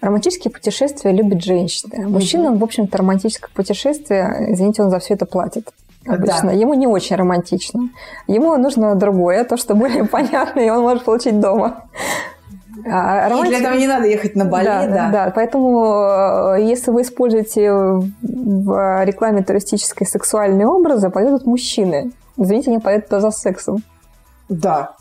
романтические 0.00 0.50
путешествия 0.52 1.12
любят 1.12 1.42
женщины. 1.42 2.08
Мужчинам, 2.08 2.58
в 2.58 2.64
общем-то, 2.64 2.98
романтическое 2.98 3.50
путешествие, 3.54 4.48
извините, 4.52 4.82
он 4.82 4.90
за 4.90 4.98
все 4.98 5.14
это 5.14 5.26
платит. 5.26 5.70
Обычно. 6.06 6.50
Да. 6.50 6.52
Ему 6.52 6.74
не 6.74 6.86
очень 6.86 7.16
романтично. 7.16 7.88
Ему 8.26 8.56
нужно 8.56 8.94
другое, 8.94 9.44
то, 9.44 9.56
что 9.56 9.74
более 9.74 10.04
понятно, 10.08 10.60
и 10.60 10.70
он 10.70 10.82
может 10.82 11.04
получить 11.04 11.40
дома. 11.40 11.84
А 12.88 13.26
И 13.26 13.28
для 13.28 13.28
романтика- 13.28 13.56
этого 13.60 13.74
не 13.74 13.86
надо 13.86 14.06
ехать 14.06 14.36
на 14.36 14.44
Бали, 14.44 14.66
да, 14.66 14.86
да. 14.86 15.10
да. 15.10 15.32
Поэтому, 15.34 16.54
э, 16.56 16.62
если 16.62 16.90
вы 16.90 17.02
используете 17.02 17.72
в 17.72 19.04
рекламе 19.04 19.42
туристической 19.42 20.06
сексуальные 20.06 20.66
образы, 20.66 21.10
пойдут 21.10 21.46
мужчины. 21.46 22.12
Извините, 22.36 22.70
они 22.70 22.78
пойдут 22.78 23.06
туда 23.06 23.20
за 23.20 23.30
сексом. 23.30 23.82
Да. 24.48 24.92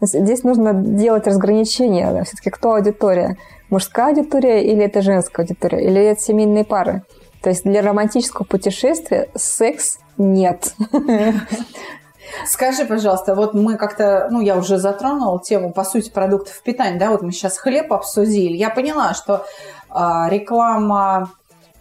Здесь 0.00 0.44
нужно 0.44 0.72
делать 0.72 1.26
разграничение. 1.26 2.24
Все-таки 2.24 2.50
кто 2.50 2.72
аудитория? 2.74 3.36
Мужская 3.68 4.08
аудитория 4.08 4.64
или 4.64 4.82
это 4.82 5.02
женская 5.02 5.42
аудитория? 5.42 5.84
Или 5.84 6.02
это 6.02 6.20
семейные 6.20 6.64
пары? 6.64 7.02
То 7.42 7.50
есть 7.50 7.64
для 7.64 7.82
романтического 7.82 8.44
путешествия 8.44 9.28
секс 9.34 9.98
нет. 10.20 10.74
Скажи, 12.46 12.84
пожалуйста, 12.84 13.34
вот 13.34 13.54
мы 13.54 13.76
как-то, 13.76 14.28
ну, 14.30 14.40
я 14.40 14.56
уже 14.56 14.78
затронула 14.78 15.40
тему, 15.40 15.72
по 15.72 15.82
сути, 15.84 16.10
продуктов 16.10 16.62
питания, 16.62 16.98
да, 16.98 17.10
вот 17.10 17.22
мы 17.22 17.32
сейчас 17.32 17.58
хлеб 17.58 17.92
обсудили. 17.92 18.56
Я 18.56 18.70
поняла, 18.70 19.14
что 19.14 19.44
а, 19.88 20.28
реклама 20.30 21.30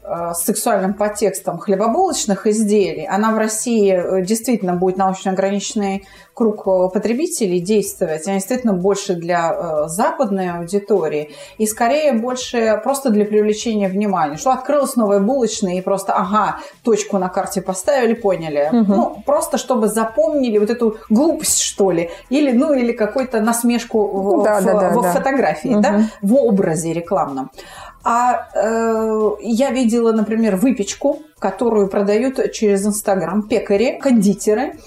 с 0.04 0.44
сексуальным 0.46 0.94
подтекстом 0.96 1.60
хлебобулочных 1.60 2.48
изделий, 2.48 3.06
она 3.06 3.32
в 3.32 3.38
России 3.38 3.92
э, 3.94 4.26
действительно 4.26 4.74
будет 4.74 4.98
научно 4.98 5.32
ограниченный 5.32 6.08
круг 6.34 6.66
э, 6.68 6.90
потребителей 6.92 7.60
действовать, 7.60 8.26
она 8.26 8.36
действительно 8.38 8.74
больше 8.74 9.14
для 9.16 9.52
э, 9.54 9.88
западной 9.88 10.52
аудитории 10.52 11.32
и 11.58 11.68
скорее 11.68 12.14
больше 12.14 12.80
просто 12.84 13.10
для 13.10 13.26
привлечения 13.26 13.88
внимания, 13.90 14.38
что 14.38 14.52
открылась 14.52 14.96
новая 14.96 15.20
булочная 15.20 15.76
и 15.76 15.82
просто, 15.82 16.14
ага, 16.14 16.58
точку 16.84 17.18
на 17.18 17.30
карте 17.30 17.62
поставили, 17.62 18.14
поняли. 18.14 18.70
Мгм. 18.72 18.92
Ну, 18.96 19.24
просто 19.26 19.58
чтобы 19.58 19.90
запомнили 19.90 20.58
вот 20.58 20.70
эту 20.70 20.98
глупость, 21.10 21.60
что 21.62 21.92
ли, 21.92 22.10
или, 22.30 22.52
ну, 22.52 22.74
или 22.74 22.94
какую-то 22.94 23.42
насмешку 23.42 24.08
в, 24.08 24.44
Да, 24.44 24.60
в- 24.62 24.66
да, 24.66 24.74
да, 24.80 24.90
в 24.92 25.02
да. 25.02 25.12
фотографии, 25.12 25.70
Мгм. 25.70 25.82
да, 25.82 26.02
в 26.22 26.34
образе 26.36 26.94
рекламном. 26.94 27.52
А 28.04 28.50
э, 28.54 29.32
я 29.42 29.72
видела, 29.72 30.12
например, 30.12 30.56
выпечку, 30.56 31.22
которую 31.38 31.88
продают 31.88 32.52
через 32.54 32.86
Инстаграм. 32.86 33.44
Пекари, 33.44 34.00
кондитеры, 34.02 34.78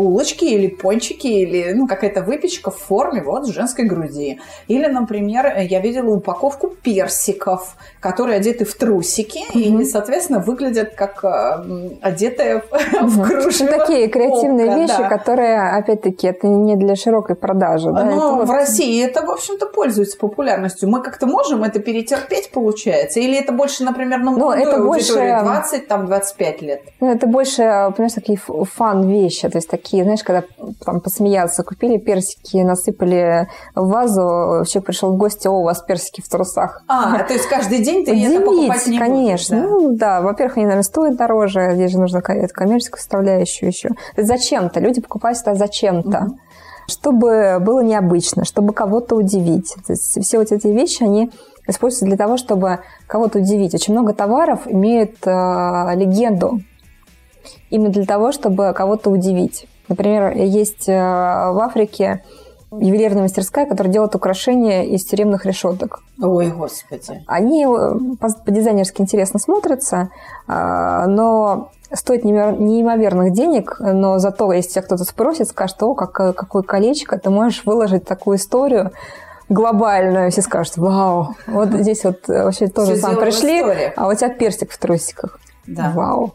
булочки 0.00 0.44
или 0.44 0.66
пончики, 0.68 1.26
или 1.26 1.72
ну, 1.72 1.88
какая-то 1.88 2.20
выпечка 2.22 2.70
в 2.70 2.76
форме 2.76 3.22
вот 3.22 3.46
женской 3.48 3.86
груди. 3.86 4.38
Или, 4.68 4.86
например, 4.86 5.56
я 5.58 5.80
видела 5.80 6.10
упаковку 6.10 6.68
персиков, 6.68 7.76
которые 8.00 8.36
одеты 8.36 8.64
в 8.66 8.74
трусики 8.74 9.40
Мгм. 9.54 9.80
и, 9.80 9.84
соответственно, 9.86 10.40
выглядят 10.40 10.94
как 10.94 11.24
э, 11.24 11.96
одетые 12.02 12.62
в 13.00 13.18
Мгм. 13.18 13.24
кружево. 13.24 13.70
Ну, 13.72 13.78
такие 13.78 14.08
креативные 14.08 14.66
око, 14.66 14.78
вещи, 14.80 14.98
да. 14.98 15.08
которые, 15.08 15.60
опять-таки, 15.78 16.26
это 16.26 16.46
не 16.46 16.76
для 16.76 16.94
широкой 16.94 17.34
продажи. 17.34 17.90
да, 17.90 18.06
это 18.06 18.14
Но 18.14 18.34
вот- 18.36 18.48
в 18.48 18.50
России 18.50 19.02
это, 19.02 19.22
в 19.24 19.30
общем-то, 19.30 19.66
пользуется 19.66 20.18
популярностью. 20.18 20.90
Мы 20.90 21.02
как-то 21.02 21.26
можем 21.26 21.64
это 21.64 21.80
перетерпеть, 21.80 22.50
получается? 22.50 23.18
Или 23.20 23.38
это 23.38 23.52
больше, 23.52 23.82
например, 23.82 24.18
на 24.18 24.30
Ну, 24.32 24.38
молодой 24.38 24.62
это 24.62 24.78
больше- 24.82 25.12
аудитории, 25.14 25.40
20, 25.42 25.88
там, 25.88 26.06
25 26.06 26.60
лет? 26.62 26.82
Ну, 27.00 27.10
это 27.10 27.26
больше, 27.26 27.62
понимаешь, 27.96 28.12
такие 28.12 28.38
фан-вещи. 28.38 29.48
То 29.48 29.56
есть 29.58 29.68
такие, 29.70 29.85
знаешь, 29.94 30.22
когда 30.22 30.44
там 30.84 31.00
посмеяться, 31.00 31.62
купили 31.62 31.98
персики, 31.98 32.58
насыпали 32.58 33.48
в 33.74 33.88
вазу, 33.88 34.64
человек 34.66 34.86
пришел 34.86 35.12
в 35.12 35.16
гости, 35.16 35.48
о, 35.48 35.52
у 35.52 35.62
вас 35.62 35.82
персики 35.82 36.20
в 36.20 36.28
трусах. 36.28 36.82
А, 36.88 37.22
то 37.22 37.32
есть 37.32 37.48
каждый 37.48 37.82
день 37.82 38.04
ты 38.04 38.12
это 38.20 38.44
покупать 38.44 38.86
не 38.86 38.98
конечно. 38.98 39.56
будешь, 39.56 39.68
да? 39.68 39.78
Ну, 39.78 39.96
да, 39.96 40.20
во-первых, 40.22 40.56
они, 40.56 40.66
наверное, 40.66 40.82
стоят 40.82 41.16
дороже, 41.16 41.72
здесь 41.74 41.92
же 41.92 41.98
нужно 41.98 42.20
коммерческую 42.20 42.98
составляющую 42.98 43.68
еще. 43.68 43.90
Зачем-то, 44.16 44.80
люди 44.80 45.00
покупают 45.00 45.38
это 45.38 45.54
зачем-то. 45.54 46.20
Мгм. 46.20 46.40
Чтобы 46.88 47.58
было 47.60 47.80
необычно, 47.80 48.44
чтобы 48.44 48.72
кого-то 48.72 49.16
удивить. 49.16 49.74
То 49.86 49.92
есть 49.92 50.22
все 50.22 50.38
вот 50.38 50.52
эти 50.52 50.68
вещи, 50.68 51.02
они 51.02 51.32
используются 51.66 52.06
для 52.06 52.16
того, 52.16 52.36
чтобы 52.36 52.78
кого-то 53.08 53.38
удивить. 53.38 53.74
Очень 53.74 53.94
много 53.94 54.14
товаров 54.14 54.60
имеют 54.66 55.16
э, 55.26 55.30
легенду 55.96 56.60
именно 57.70 57.90
для 57.90 58.04
того, 58.04 58.32
чтобы 58.32 58.72
кого-то 58.74 59.10
удивить. 59.10 59.66
Например, 59.88 60.32
есть 60.36 60.88
э, 60.88 60.92
в 60.92 61.58
Африке 61.60 62.22
ювелирная 62.72 63.22
мастерская, 63.22 63.66
которая 63.66 63.92
делает 63.92 64.14
украшения 64.14 64.82
из 64.82 65.04
тюремных 65.04 65.46
решеток. 65.46 66.00
Ой, 66.20 66.48
господи. 66.48 67.22
Они 67.26 67.64
э, 67.64 67.68
по- 68.20 68.42
по-дизайнерски 68.44 69.00
интересно 69.00 69.38
смотрятся, 69.38 70.10
а, 70.48 71.06
но 71.06 71.70
стоят 71.92 72.24
неимовер- 72.24 72.60
неимоверных 72.60 73.32
денег, 73.32 73.76
но 73.78 74.18
зато, 74.18 74.52
если 74.52 74.72
тебя 74.72 74.82
кто-то 74.82 75.04
спросит, 75.04 75.48
скажет, 75.48 75.80
о, 75.82 75.94
какое, 75.94 76.32
какое 76.32 76.62
колечко, 76.62 77.18
ты 77.18 77.30
можешь 77.30 77.64
выложить 77.64 78.04
такую 78.04 78.38
историю 78.38 78.90
глобальную, 79.48 80.32
все 80.32 80.42
скажут, 80.42 80.76
вау, 80.76 81.36
вот 81.46 81.68
здесь 81.68 82.02
вот 82.04 82.28
э, 82.28 82.42
вообще 82.42 82.66
тоже 82.66 82.96
сам 82.96 83.16
пришли, 83.16 83.62
а 83.94 84.08
у 84.08 84.14
тебя 84.14 84.28
персик 84.28 84.72
в 84.72 84.78
трусиках. 84.78 85.38
Да. 85.66 85.92
Вау. 85.94 86.34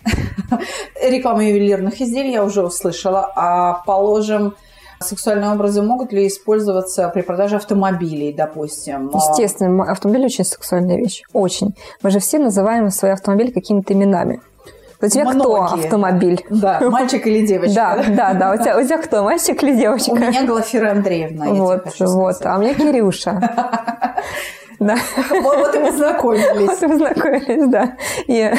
Реклама 1.04 1.46
ювелирных 1.46 2.02
изделий 2.02 2.32
я 2.32 2.44
уже 2.44 2.64
услышала. 2.64 3.32
А, 3.36 3.82
положим, 3.86 4.56
сексуальные 5.00 5.52
образы 5.52 5.82
могут 5.82 6.12
ли 6.12 6.28
использоваться 6.28 7.10
при 7.10 7.22
продаже 7.22 7.56
автомобилей, 7.58 8.34
допустим? 8.34 9.10
А, 9.14 9.18
Естественно, 9.18 9.90
автомобиль 9.90 10.26
очень 10.26 10.46
сексуальная 10.46 10.98
вещь. 10.98 11.24
Очень. 11.34 11.76
Мы 12.04 12.12
же 12.12 12.20
все 12.20 12.40
называем 12.40 12.90
свои 12.90 13.12
автомобили 13.12 13.52
какими-то 13.52 13.94
именами. 13.94 14.42
У 15.04 15.08
тебя 15.08 15.26
кто 15.26 15.34
Многие. 15.58 15.84
автомобиль? 15.86 16.46
Да, 16.52 16.80
мальчик 16.82 17.26
или 17.26 17.44
девочка? 17.46 17.74
Да, 17.74 18.04
да, 18.08 18.34
да. 18.36 18.52
У 18.54 18.58
тебя, 18.58 18.78
у 18.78 18.84
тебя 18.84 19.00
кто, 19.00 19.24
мальчик 19.24 19.64
или 19.64 19.76
девочка? 19.76 20.12
У 20.12 20.16
меня 20.16 20.46
Глафира 20.46 20.92
Андреевна, 20.92 21.48
вот, 21.54 21.86
вот. 22.00 22.46
А 22.46 22.58
у 22.58 22.62
меня 22.62 22.76
Кирюша. 22.76 23.42
Да. 24.82 24.96
Вот, 25.30 25.58
вот 25.58 25.76
и 25.76 25.80
познакомились. 25.80 26.68
Вот 26.68 26.84
и 26.84 26.88
познакомились, 26.88 27.70
да. 27.70 27.94
И 28.26 28.52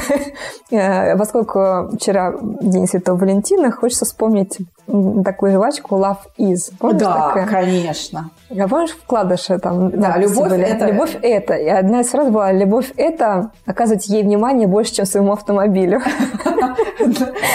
э, 0.70 1.16
поскольку 1.18 1.90
вчера 1.96 2.34
День 2.60 2.86
Святого 2.86 3.16
Валентина, 3.18 3.72
хочется 3.72 4.04
вспомнить 4.04 4.58
такую 5.24 5.52
жвачку 5.52 5.96
Love 5.96 6.18
Is. 6.38 6.72
Помнишь, 6.78 7.00
да, 7.00 7.28
такая? 7.28 7.46
конечно. 7.46 8.30
Я 8.50 8.68
помнишь, 8.68 8.90
вкладыши 8.90 9.58
там 9.58 9.90
Да, 9.90 10.16
любовь 10.16 10.48
были? 10.50 10.62
это... 10.62 10.86
Любовь 10.86 11.16
это. 11.20 11.54
И 11.54 11.68
одна 11.68 12.02
из 12.02 12.08
фраз 12.08 12.28
была 12.28 12.52
«Любовь 12.52 12.92
это 12.96 13.50
оказывать 13.66 14.06
ей 14.06 14.22
внимание 14.22 14.68
больше, 14.68 14.94
чем 14.94 15.06
своему 15.06 15.32
автомобилю». 15.32 16.00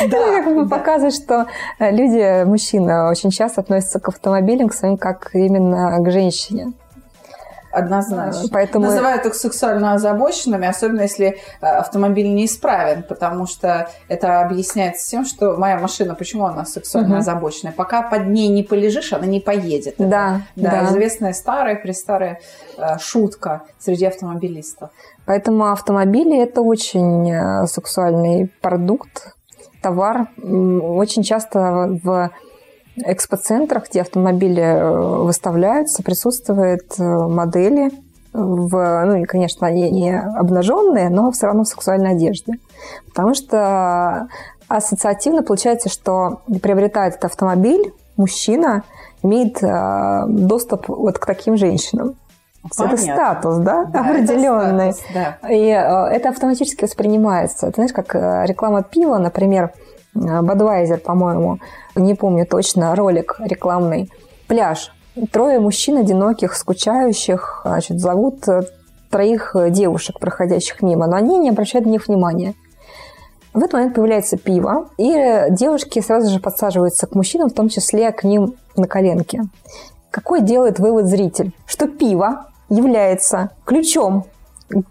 Да. 0.10 0.66
Показывает, 0.70 1.14
что 1.14 1.48
э, 1.80 1.92
люди, 1.92 2.44
мужчины, 2.44 3.10
очень 3.10 3.32
часто 3.32 3.62
относятся 3.62 4.00
к 4.00 4.10
автомобилям 4.10 4.68
к 4.68 4.74
своим 4.74 4.98
как 4.98 5.30
именно 5.34 5.98
к 6.00 6.12
женщине. 6.12 6.74
Однозначно. 7.78 8.50
Поэтому... 8.52 8.86
Называют 8.86 9.26
их 9.26 9.36
сексуально 9.36 9.94
озабоченными, 9.94 10.68
особенно 10.68 11.02
если 11.02 11.38
э, 11.62 11.66
автомобиль 11.66 12.34
неисправен, 12.34 13.04
потому 13.04 13.46
что 13.46 13.90
это 14.08 14.42
объясняется 14.42 15.10
тем, 15.10 15.26
что 15.26 15.58
моя 15.58 15.78
машина, 15.78 16.16
почему 16.16 16.46
она 16.46 16.66
сексуально 16.66 17.16
угу. 17.16 17.20
озабоченная? 17.20 17.74
Пока 17.74 18.02
под 18.02 18.28
ней 18.28 18.48
не 18.48 18.64
полежишь, 18.64 19.14
она 19.14 19.28
не 19.28 19.40
поедет. 19.40 19.96
Да, 19.98 20.42
да. 20.56 20.72
да. 20.72 20.86
Известная 20.86 21.34
старая, 21.34 21.76
престарая 21.76 22.40
э, 22.78 22.98
шутка 23.00 23.62
среди 23.80 24.06
автомобилистов. 24.06 24.90
Поэтому 25.26 25.72
автомобили– 25.72 26.42
это 26.42 26.62
очень 26.62 27.32
э, 27.32 27.68
сексуальный 27.68 28.52
продукт, 28.62 29.36
товар. 29.82 30.28
Очень 30.42 31.24
часто 31.24 32.00
в 32.04 32.32
экспоцентрах, 33.06 33.89
где 33.89 34.01
автомобили 34.01 34.62
э, 34.62 35.22
выставляются, 35.24 36.04
присутствуют 36.04 37.00
э, 37.00 37.04
модели 37.04 37.92
в, 38.34 39.06
ну, 39.06 39.25
конечно, 39.25 39.68
они 39.68 39.89
не 39.89 40.18
обнаженные, 40.18 41.10
но 41.10 41.32
все 41.32 41.48
равно 41.48 41.63
в 41.63 41.68
сексуальной 41.68 42.12
одежде. 42.12 42.54
Потому 43.08 43.34
что 43.34 44.27
ассоциативно 44.68 45.44
получается, 45.44 45.89
что 45.89 46.42
приобретает 46.62 47.16
этот 47.16 47.25
автомобиль 47.25 47.94
мужчина, 48.16 48.84
имеет 49.24 49.62
э, 49.63 50.24
доступ 50.27 50.88
вот 50.88 51.20
к 51.20 51.25
таким 51.25 51.58
женщинам. 51.58 52.16
Понятно. 52.75 52.96
Это 52.96 53.04
статус, 53.04 53.58
да, 53.58 53.86
да 53.86 54.01
определенный. 54.01 54.89
Это 54.89 54.98
статус, 54.98 55.13
да. 55.42 55.50
И 55.50 55.70
э, 55.70 56.16
это 56.16 56.30
автоматически 56.30 56.84
воспринимается. 56.84 57.68
Ты 57.68 57.74
знаешь, 57.75 57.94
как 57.94 58.16
э, 58.16 58.46
реклама 58.46 58.84
пива, 58.84 59.18
например, 59.18 59.72
Бадвайзер, 60.13 61.00
по-моему, 61.00 61.60
не 62.00 62.16
помню 62.16 62.46
точно, 62.46 62.96
ролик 62.96 63.36
рекламный. 63.39 64.12
Пляж. 64.48 64.92
Трое 65.32 65.60
мужчин 65.60 65.98
одиноких, 65.98 66.56
скучающих, 66.56 67.62
значит, 67.66 68.00
зовут 68.00 68.48
э, 68.48 68.62
троих 69.10 69.56
девушек, 69.70 70.20
проходящих 70.20 70.82
мимо, 70.82 71.08
но 71.08 71.16
они 71.16 71.38
не 71.39 71.50
обращают 71.50 71.86
на 71.88 71.92
них 71.92 72.08
внимания. 72.08 72.54
В 73.54 73.60
этот 73.60 73.74
момент 73.74 73.96
появляется 73.96 74.38
пиво, 74.38 74.89
и 75.00 75.46
девушки 75.50 76.00
сразу 76.00 76.30
же 76.30 76.39
подсаживаются 76.39 77.08
к 77.08 77.16
мужчинам, 77.16 77.50
в 77.50 77.54
том 77.54 77.70
числе 77.70 78.12
к 78.12 78.24
ним 78.24 78.54
на 78.75 78.88
коленке. 78.88 79.42
Какой 80.12 80.42
делает 80.42 80.77
вывод 80.77 81.08
зритель? 81.08 81.51
Что 81.66 81.88
пиво 81.88 82.46
является 82.70 83.50
ключом 83.66 84.25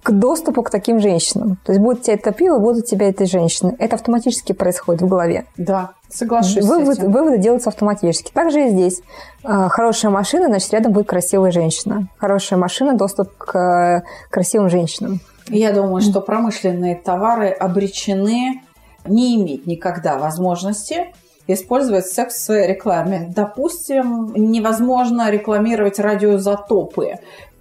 к 0.03 0.11
доступу 0.11 0.63
к 0.63 0.71
таким 0.71 1.01
женщинам. 1.01 1.59
То 1.65 1.73
есть 1.73 1.83
будет 1.83 2.01
у 2.01 2.03
тебя 2.03 2.15
это 2.15 2.33
пиво, 2.33 2.59
будут 2.59 2.87
тебя 2.87 3.09
этой 3.09 3.27
женщины. 3.27 3.77
Это 3.79 3.97
автоматически 3.97 4.53
происходит 4.53 5.03
в 5.03 5.09
голове. 5.09 5.45
Да, 5.57 5.91
соглашусь 6.09 6.65
Вывод. 6.65 6.99
Выводы 6.99 7.39
делаются 7.39 7.69
автоматически. 7.69 8.33
Также 8.33 8.67
и 8.67 8.71
здесь. 8.71 9.03
А, 9.45 9.69
хорошая 9.69 10.11
машина, 10.11 10.47
значит, 10.47 10.73
рядом 10.73 10.93
будет 10.93 11.09
красивая 11.09 11.51
женщина. 11.51 12.09
Хорошая 12.17 12.59
машина, 12.59 12.97
доступ 12.97 13.37
к 13.37 13.59
э, 13.59 14.03
красивым 14.31 14.71
женщинам. 14.71 15.21
Я 15.49 15.73
думаю, 15.73 16.01
что 16.01 16.21
промышленные 16.21 16.97
товары 16.97 17.51
обречены 17.51 18.63
не 19.07 19.37
иметь 19.37 19.67
никогда 19.67 20.19
возможности 20.19 21.07
использовать 21.47 22.07
секс 22.07 22.35
в 22.35 22.41
своей 22.41 22.69
рекламе. 22.69 23.33
Допустим, 23.35 24.33
невозможно 24.35 25.31
рекламировать 25.31 25.99
радиозатопы, 25.99 27.15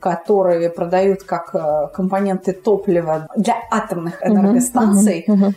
которые 0.05 0.69
продают 0.69 1.24
как 1.24 1.55
э, 1.55 1.88
компоненты 1.91 2.53
топлива 2.53 3.27
для 3.35 3.55
атомных 3.71 4.24
энергостанций. 4.24 5.25
Uh-huh, 5.27 5.35
uh-huh, 5.35 5.50
uh-huh 5.50 5.53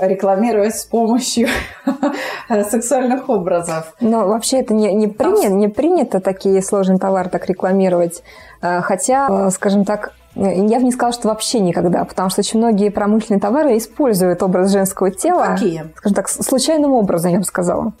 рекламировать 0.00 0.74
с 0.74 0.84
помощью 0.84 1.48
сексуальных 2.48 3.28
образов. 3.28 3.94
Но 4.00 4.26
вообще 4.26 4.60
это 4.60 4.72
не, 4.72 4.92
не, 4.94 5.06
принято, 5.06 5.52
не 5.52 5.68
принято 5.68 6.18
такие 6.18 6.62
сложные 6.62 6.98
товары 6.98 7.28
так 7.28 7.46
рекламировать. 7.46 8.22
Э, 8.62 8.80
хотя, 8.80 9.28
э, 9.28 9.50
скажем 9.50 9.84
так, 9.84 10.14
я 10.34 10.78
бы 10.78 10.84
не 10.84 10.92
сказала, 10.92 11.12
что 11.12 11.28
вообще 11.28 11.60
никогда, 11.60 12.04
потому 12.04 12.30
что 12.30 12.40
очень 12.40 12.58
многие 12.58 12.88
промышленные 12.88 13.38
товары 13.38 13.76
используют 13.76 14.42
образ 14.42 14.72
женского 14.72 15.10
тела. 15.10 15.48
Какие? 15.54 15.84
Скажем 15.94 16.16
так, 16.16 16.28
случайным 16.28 16.92
образом, 16.94 17.30
я 17.30 17.38
бы 17.38 17.44
сказала 17.44 17.92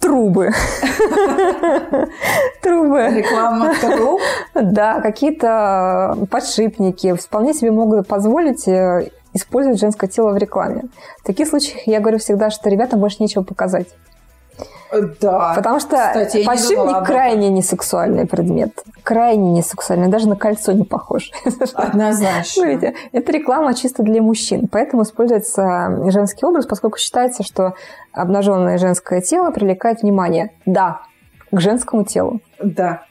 трубы. 0.00 0.50
Трубы. 2.62 3.08
Реклама 3.14 3.74
труб? 3.80 4.20
Да, 4.54 5.00
какие-то 5.00 6.16
подшипники 6.30 7.14
вполне 7.14 7.54
себе 7.54 7.70
могут 7.70 8.08
позволить 8.08 8.66
э, 8.66 9.10
использовать 9.34 9.78
женское 9.78 10.08
тело 10.08 10.32
в 10.32 10.36
рекламе. 10.38 10.84
В 11.22 11.26
таких 11.26 11.48
случаях 11.48 11.86
я 11.86 12.00
говорю 12.00 12.18
всегда, 12.18 12.50
что 12.50 12.68
ребятам 12.68 13.00
больше 13.00 13.18
нечего 13.20 13.42
показать. 13.42 13.88
Да. 15.20 15.54
Потому 15.54 15.80
что 15.80 15.96
Кстати, 15.96 16.44
подшипник 16.44 17.06
крайне 17.06 17.48
несексуальный 17.48 18.26
предмет. 18.26 18.82
Крайне 19.02 19.52
несексуальный. 19.52 20.08
Даже 20.08 20.28
на 20.28 20.36
кольцо 20.36 20.72
не 20.72 20.84
похож. 20.84 21.30
Однозначно. 21.74 22.66
Видите, 22.66 22.94
это 23.12 23.32
реклама 23.32 23.74
чисто 23.74 24.02
для 24.02 24.20
мужчин. 24.20 24.68
Поэтому 24.70 25.02
используется 25.02 26.02
женский 26.10 26.44
образ, 26.44 26.66
поскольку 26.66 26.98
считается, 26.98 27.42
что 27.42 27.74
обнаженное 28.12 28.78
женское 28.78 29.20
тело 29.20 29.50
привлекает 29.50 30.02
внимание. 30.02 30.52
Да, 30.66 31.02
к 31.50 31.60
женскому 31.60 32.04
телу. 32.04 32.40
Да. 32.62 33.02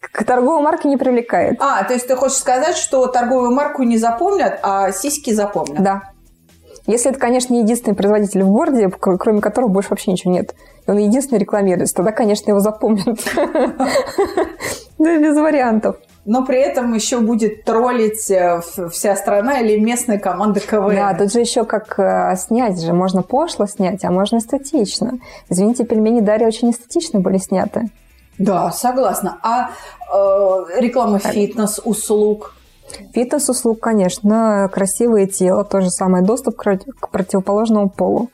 К 0.00 0.24
торговой 0.24 0.62
марке 0.62 0.88
не 0.88 0.96
привлекает. 0.96 1.60
А, 1.60 1.82
то 1.82 1.92
есть 1.92 2.06
ты 2.06 2.14
хочешь 2.14 2.36
сказать, 2.36 2.76
что 2.76 3.06
торговую 3.08 3.52
марку 3.52 3.82
не 3.82 3.98
запомнят, 3.98 4.60
а 4.62 4.92
сиськи 4.92 5.32
запомнят? 5.32 5.82
Да. 5.82 6.02
Если 6.86 7.10
это, 7.10 7.20
конечно, 7.20 7.52
не 7.52 7.60
единственный 7.60 7.94
производитель 7.94 8.44
в 8.44 8.48
городе, 8.48 8.88
кроме 8.88 9.40
которого 9.40 9.68
больше 9.68 9.90
вообще 9.90 10.12
ничего 10.12 10.32
нет, 10.32 10.54
он 10.88 10.98
единственный 10.98 11.38
рекламируется, 11.38 11.94
тогда, 11.94 12.12
конечно, 12.12 12.50
его 12.50 12.60
запомнят. 12.60 13.18
Без 14.98 15.36
вариантов. 15.36 15.96
Но 16.24 16.44
при 16.44 16.58
этом 16.58 16.92
еще 16.92 17.20
будет 17.20 17.64
троллить 17.64 18.30
э, 18.30 18.60
вся 18.90 19.16
страна 19.16 19.60
или 19.60 19.78
местная 19.78 20.18
команда 20.18 20.60
КВН. 20.60 20.94
Да, 20.94 21.14
тут 21.14 21.32
же 21.32 21.40
еще 21.40 21.64
как 21.64 21.98
э, 21.98 22.36
снять 22.36 22.82
же. 22.82 22.92
Можно 22.92 23.22
пошло 23.22 23.66
снять, 23.66 24.04
а 24.04 24.10
можно 24.10 24.36
эстетично. 24.36 25.20
Извините, 25.48 25.84
пельмени 25.86 26.20
Дарья 26.20 26.48
очень 26.48 26.70
эстетично 26.70 27.20
были 27.20 27.38
сняты. 27.38 27.88
Да, 28.36 28.70
согласна. 28.72 29.38
А 29.42 29.70
э, 30.12 30.80
реклама 30.80 31.18
фитнес-услуг? 31.18 32.54
Фитнес-услуг, 33.14 33.80
конечно, 33.80 34.68
красивое 34.70 35.26
тело, 35.26 35.64
то 35.64 35.80
же 35.80 35.88
самое, 35.88 36.22
доступ 36.22 36.56
к 36.56 37.08
противоположному 37.10 37.88
полу. 37.88 38.28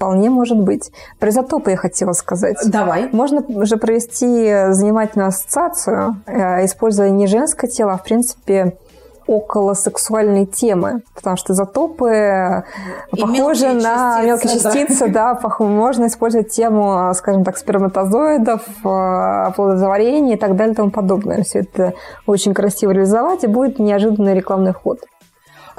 Вполне 0.00 0.30
может 0.30 0.58
быть. 0.58 0.90
Про 1.18 1.28
изотопы 1.28 1.72
я 1.72 1.76
хотела 1.76 2.12
сказать. 2.12 2.56
Давай. 2.64 3.10
Можно 3.12 3.44
же 3.66 3.76
провести 3.76 4.72
занимательную 4.72 5.28
ассоциацию, 5.28 6.16
э, 6.24 6.64
используя 6.64 7.10
не 7.10 7.26
женское 7.26 7.68
тело, 7.68 7.92
а, 7.92 7.98
в 7.98 8.02
принципе, 8.02 8.78
около 9.26 9.74
сексуальной 9.74 10.46
темы, 10.46 11.02
потому 11.14 11.36
что 11.36 11.52
изотопы 11.52 12.64
и 13.12 13.20
похожи 13.20 13.66
мелкие 13.66 13.72
на 13.74 14.22
частицы, 14.22 14.26
мелкие 14.26 14.52
частицы, 14.54 15.08
да. 15.08 15.34
да, 15.42 15.58
можно 15.58 16.06
использовать 16.06 16.48
тему, 16.48 17.12
скажем 17.14 17.44
так, 17.44 17.58
сперматозоидов, 17.58 18.62
э, 18.82 19.52
плодотворения 19.54 20.36
и 20.36 20.38
так 20.38 20.56
далее 20.56 20.72
и 20.72 20.76
тому 20.76 20.90
подобное. 20.90 21.42
Все 21.42 21.58
это 21.58 21.92
очень 22.26 22.54
красиво 22.54 22.92
реализовать, 22.92 23.44
и 23.44 23.48
будет 23.48 23.78
неожиданный 23.78 24.32
рекламный 24.32 24.72
ход. 24.72 25.00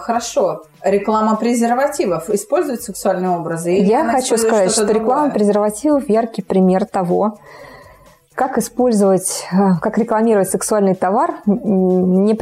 Хорошо. 0.01 0.63
Реклама 0.83 1.35
презервативов 1.35 2.29
использует 2.29 2.81
сексуальные 2.81 3.31
образы? 3.31 3.71
Я 3.71 4.05
хочу 4.09 4.37
сказать, 4.37 4.71
что 4.71 4.91
реклама 4.91 5.31
презервативов 5.31 6.09
яркий 6.09 6.41
пример 6.41 6.85
того, 6.85 7.37
как 8.35 8.57
использовать, 8.57 9.45
э, 9.51 9.79
как 9.81 9.97
рекламировать 9.97 10.49
сексуальный 10.49 10.95
товар, 10.95 11.35
не 11.45 12.33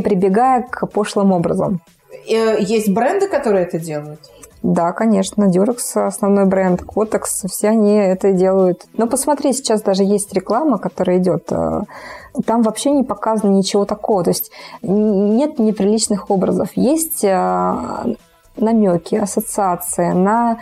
прибегая 0.00 0.62
к 0.62 0.86
пошлым 0.86 1.32
образом? 1.32 1.80
Э, 2.28 2.56
есть 2.60 2.88
бренды, 2.90 3.28
которые 3.28 3.64
это 3.64 3.78
делают? 3.78 4.20
Да, 4.62 4.92
конечно, 4.92 5.44
Durex 5.44 5.78
основной 5.96 6.44
бренд, 6.44 6.82
Kotex, 6.82 7.48
все 7.48 7.68
они 7.68 7.94
это 7.94 8.32
делают. 8.32 8.86
Но 8.92 9.06
посмотри, 9.06 9.52
сейчас 9.52 9.80
даже 9.82 10.04
есть 10.04 10.32
реклама, 10.34 10.78
которая 10.78 11.18
идет. 11.18 11.50
Э, 11.50 11.82
там 12.44 12.62
вообще 12.62 12.90
не 12.90 13.02
показано 13.02 13.50
ничего 13.50 13.86
такого. 13.86 14.22
То 14.22 14.30
есть 14.30 14.50
нет 14.82 15.58
неприличных 15.58 16.30
образов. 16.30 16.70
Есть 16.74 17.24
намеки, 18.56 19.14
ассоциации 19.14 20.12
на 20.12 20.58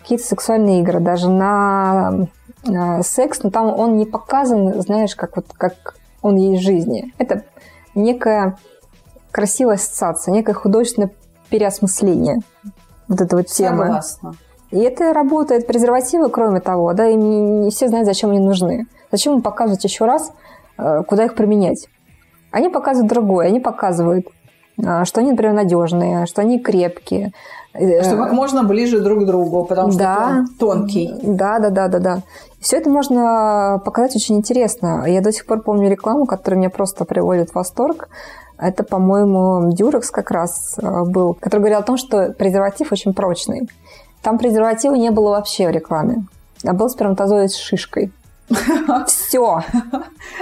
какие-то 0.00 0.24
сексуальные 0.24 0.80
игры, 0.82 1.00
даже 1.00 1.28
на 1.28 2.28
э, 2.64 3.02
секс, 3.02 3.42
но 3.42 3.50
там 3.50 3.66
он 3.66 3.96
не 3.96 4.06
показан, 4.06 4.80
знаешь, 4.80 5.16
как 5.16 5.36
вот 5.36 5.46
как 5.56 5.96
он 6.22 6.36
есть 6.36 6.62
в 6.62 6.64
жизни. 6.64 7.12
Это 7.18 7.42
некая 7.94 8.56
красивая 9.32 9.74
ассоциация, 9.74 10.32
некое 10.32 10.54
художественное 10.54 11.10
переосмысление 11.50 12.40
вот 13.08 13.20
этой 13.20 13.34
вот 13.36 13.46
темы. 13.46 13.84
Согласна. 13.84 14.34
И 14.70 14.78
это 14.78 15.12
работает. 15.12 15.66
Презервативы, 15.66 16.28
кроме 16.28 16.60
того, 16.60 16.92
да, 16.92 17.08
и 17.08 17.14
не, 17.14 17.70
все 17.70 17.88
знают, 17.88 18.06
зачем 18.06 18.30
они 18.30 18.40
нужны. 18.40 18.86
Зачем 19.12 19.34
им 19.34 19.42
показывать 19.42 19.84
еще 19.84 20.04
раз, 20.04 20.32
э, 20.78 21.02
куда 21.06 21.24
их 21.24 21.34
применять. 21.34 21.88
Они 22.50 22.68
показывают 22.68 23.10
другое. 23.10 23.46
Они 23.46 23.60
показывают, 23.60 24.26
э, 24.78 25.04
что 25.04 25.20
они, 25.20 25.30
например, 25.30 25.54
надежные, 25.54 26.26
что 26.26 26.42
они 26.42 26.58
крепкие. 26.58 27.32
Э, 27.78 28.02
Что 28.02 28.16
как 28.16 28.32
можно 28.32 28.64
ближе 28.64 29.00
друг 29.00 29.22
к 29.22 29.26
другу, 29.26 29.64
потому 29.64 29.90
что 29.90 29.98
Да. 29.98 30.26
он 30.30 30.46
тонкий. 30.58 31.14
Да, 31.22 31.58
да, 31.58 31.70
да, 31.70 31.88
да, 31.88 31.98
да. 31.98 32.18
Все 32.60 32.78
это 32.78 32.90
можно 32.90 33.80
показать 33.84 34.16
очень 34.16 34.36
интересно. 34.36 35.04
Я 35.06 35.20
до 35.20 35.32
сих 35.32 35.46
пор 35.46 35.60
помню 35.62 35.90
рекламу, 35.90 36.26
которая 36.26 36.58
меня 36.58 36.70
просто 36.70 37.04
приводит 37.04 37.50
в 37.50 37.54
восторг. 37.54 38.08
Это, 38.58 38.82
по-моему, 38.84 39.72
Дюрекс 39.72 40.10
как 40.10 40.30
раз 40.30 40.76
э, 40.78 41.04
был, 41.04 41.34
который 41.34 41.60
говорил 41.60 41.78
о 41.78 41.82
том, 41.82 41.96
что 41.96 42.32
презерватив 42.32 42.90
очень 42.92 43.12
прочный. 43.12 43.68
Там 44.22 44.38
презерватива 44.38 44.94
не 44.94 45.10
было 45.10 45.30
вообще 45.30 45.68
в 45.68 45.70
рекламе. 45.70 46.24
А 46.64 46.72
был 46.72 46.88
сперматозоид 46.88 47.50
с 47.52 47.56
шишкой. 47.56 48.12
Все. 49.06 49.62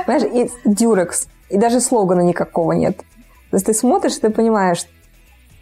Понимаешь, 0.06 0.24
и 0.32 0.50
Дюрекс. 0.64 1.26
И 1.50 1.58
даже 1.58 1.80
слогана 1.80 2.20
никакого 2.20 2.72
нет. 2.72 2.98
То 3.50 3.56
есть 3.56 3.66
ты 3.66 3.74
смотришь, 3.74 4.16
ты 4.16 4.30
понимаешь, 4.30 4.86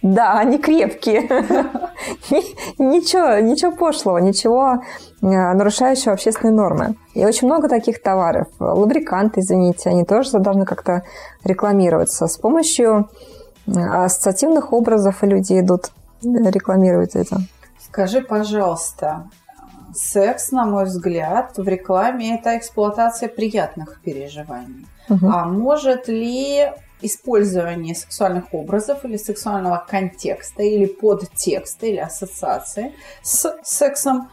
да, 0.02 0.38
они 0.40 0.58
крепкие. 0.58 1.22
Ни- 2.30 2.82
Ничего, 2.82 3.38
ничего 3.38 3.72
пошлого, 3.72 4.18
ничего 4.18 4.82
э, 5.22 5.26
нарушающего 5.26 6.12
общественные 6.12 6.54
нормы. 6.54 6.96
И 7.14 7.24
очень 7.24 7.46
много 7.46 7.68
таких 7.68 8.02
товаров. 8.02 8.48
Лубриканты, 8.58 9.40
извините, 9.40 9.90
они 9.90 10.04
тоже 10.04 10.38
должны 10.38 10.64
как-то 10.64 11.02
рекламироваться. 11.44 12.26
С 12.26 12.36
помощью 12.36 13.08
э, 13.66 13.70
ассоциативных 13.78 14.72
образов 14.72 15.22
люди 15.22 15.60
идут 15.60 15.86
э, 16.24 16.26
рекламировать 16.50 17.14
это. 17.14 17.36
Скажи, 17.78 18.22
пожалуйста, 18.22 19.28
секс, 19.94 20.50
на 20.50 20.64
мой 20.64 20.84
взгляд, 20.86 21.52
в 21.56 21.68
рекламе 21.68 22.38
это 22.38 22.56
эксплуатация 22.56 23.28
приятных 23.28 24.00
переживаний. 24.02 24.86
Мгм. 25.08 25.26
А 25.32 25.44
может 25.44 26.08
ли 26.08 26.72
использование 27.02 27.94
сексуальных 27.94 28.52
образов 28.52 29.04
или 29.04 29.16
сексуального 29.16 29.84
контекста 29.88 30.62
или 30.62 30.86
подтекста 30.86 31.86
или 31.86 31.98
ассоциации 31.98 32.92
с 33.22 33.54
сексом 33.62 34.28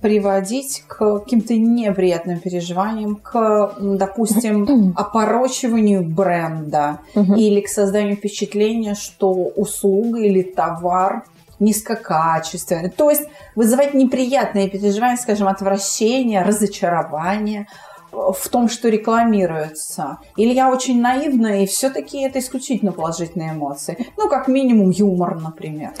приводить 0.00 0.82
к 0.88 1.20
каким-то 1.20 1.54
неприятным 1.54 2.40
переживаниям, 2.40 3.16
к, 3.16 3.76
допустим, 3.80 4.94
опорочиванию 4.96 6.02
бренда 6.02 6.98
или 7.14 7.60
к 7.60 7.68
созданию 7.68 8.16
впечатления, 8.16 8.94
что 8.94 9.30
услуга 9.30 10.18
или 10.18 10.42
товар 10.42 11.24
низкокачественный. 11.60 12.90
То 12.90 13.10
есть 13.10 13.22
вызывать 13.54 13.94
неприятные 13.94 14.68
переживания, 14.68 15.16
скажем, 15.16 15.46
отвращение, 15.46 16.42
разочарование 16.42 17.68
в 18.12 18.48
том, 18.48 18.68
что 18.68 18.88
рекламируется. 18.88 20.18
Или 20.36 20.52
я 20.52 20.70
очень 20.70 21.00
наивна, 21.00 21.62
и 21.62 21.66
все-таки 21.66 22.20
это 22.20 22.38
исключительно 22.38 22.92
положительные 22.92 23.52
эмоции. 23.52 24.06
Ну, 24.16 24.28
как 24.28 24.48
минимум, 24.48 24.90
юмор, 24.90 25.40
например. 25.40 25.92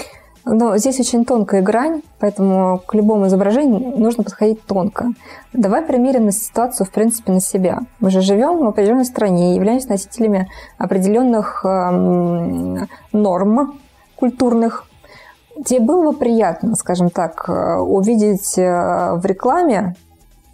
Но 0.44 0.76
здесь 0.76 0.98
очень 0.98 1.24
тонкая 1.24 1.62
грань, 1.62 2.02
поэтому 2.18 2.80
к 2.84 2.94
любому 2.94 3.28
изображению 3.28 3.96
нужно 3.96 4.24
подходить 4.24 4.64
тонко. 4.66 5.12
Давай 5.52 5.82
примерим 5.82 6.24
на 6.26 6.32
ситуацию, 6.32 6.86
в 6.86 6.90
принципе, 6.90 7.32
на 7.32 7.40
себя. 7.40 7.80
Мы 8.00 8.10
же 8.10 8.20
живем 8.22 8.58
в 8.58 8.66
определенной 8.66 9.04
стране, 9.04 9.54
являемся 9.54 9.90
носителями 9.90 10.50
определенных 10.78 11.64
эм, 11.64 12.88
норм 13.12 13.78
культурных. 14.16 14.86
Тебе 15.64 15.80
было 15.80 16.10
бы 16.10 16.18
приятно, 16.18 16.74
скажем 16.74 17.10
так, 17.10 17.48
э, 17.48 17.76
увидеть 17.76 18.58
э, 18.58 19.14
в 19.14 19.24
рекламе 19.24 19.94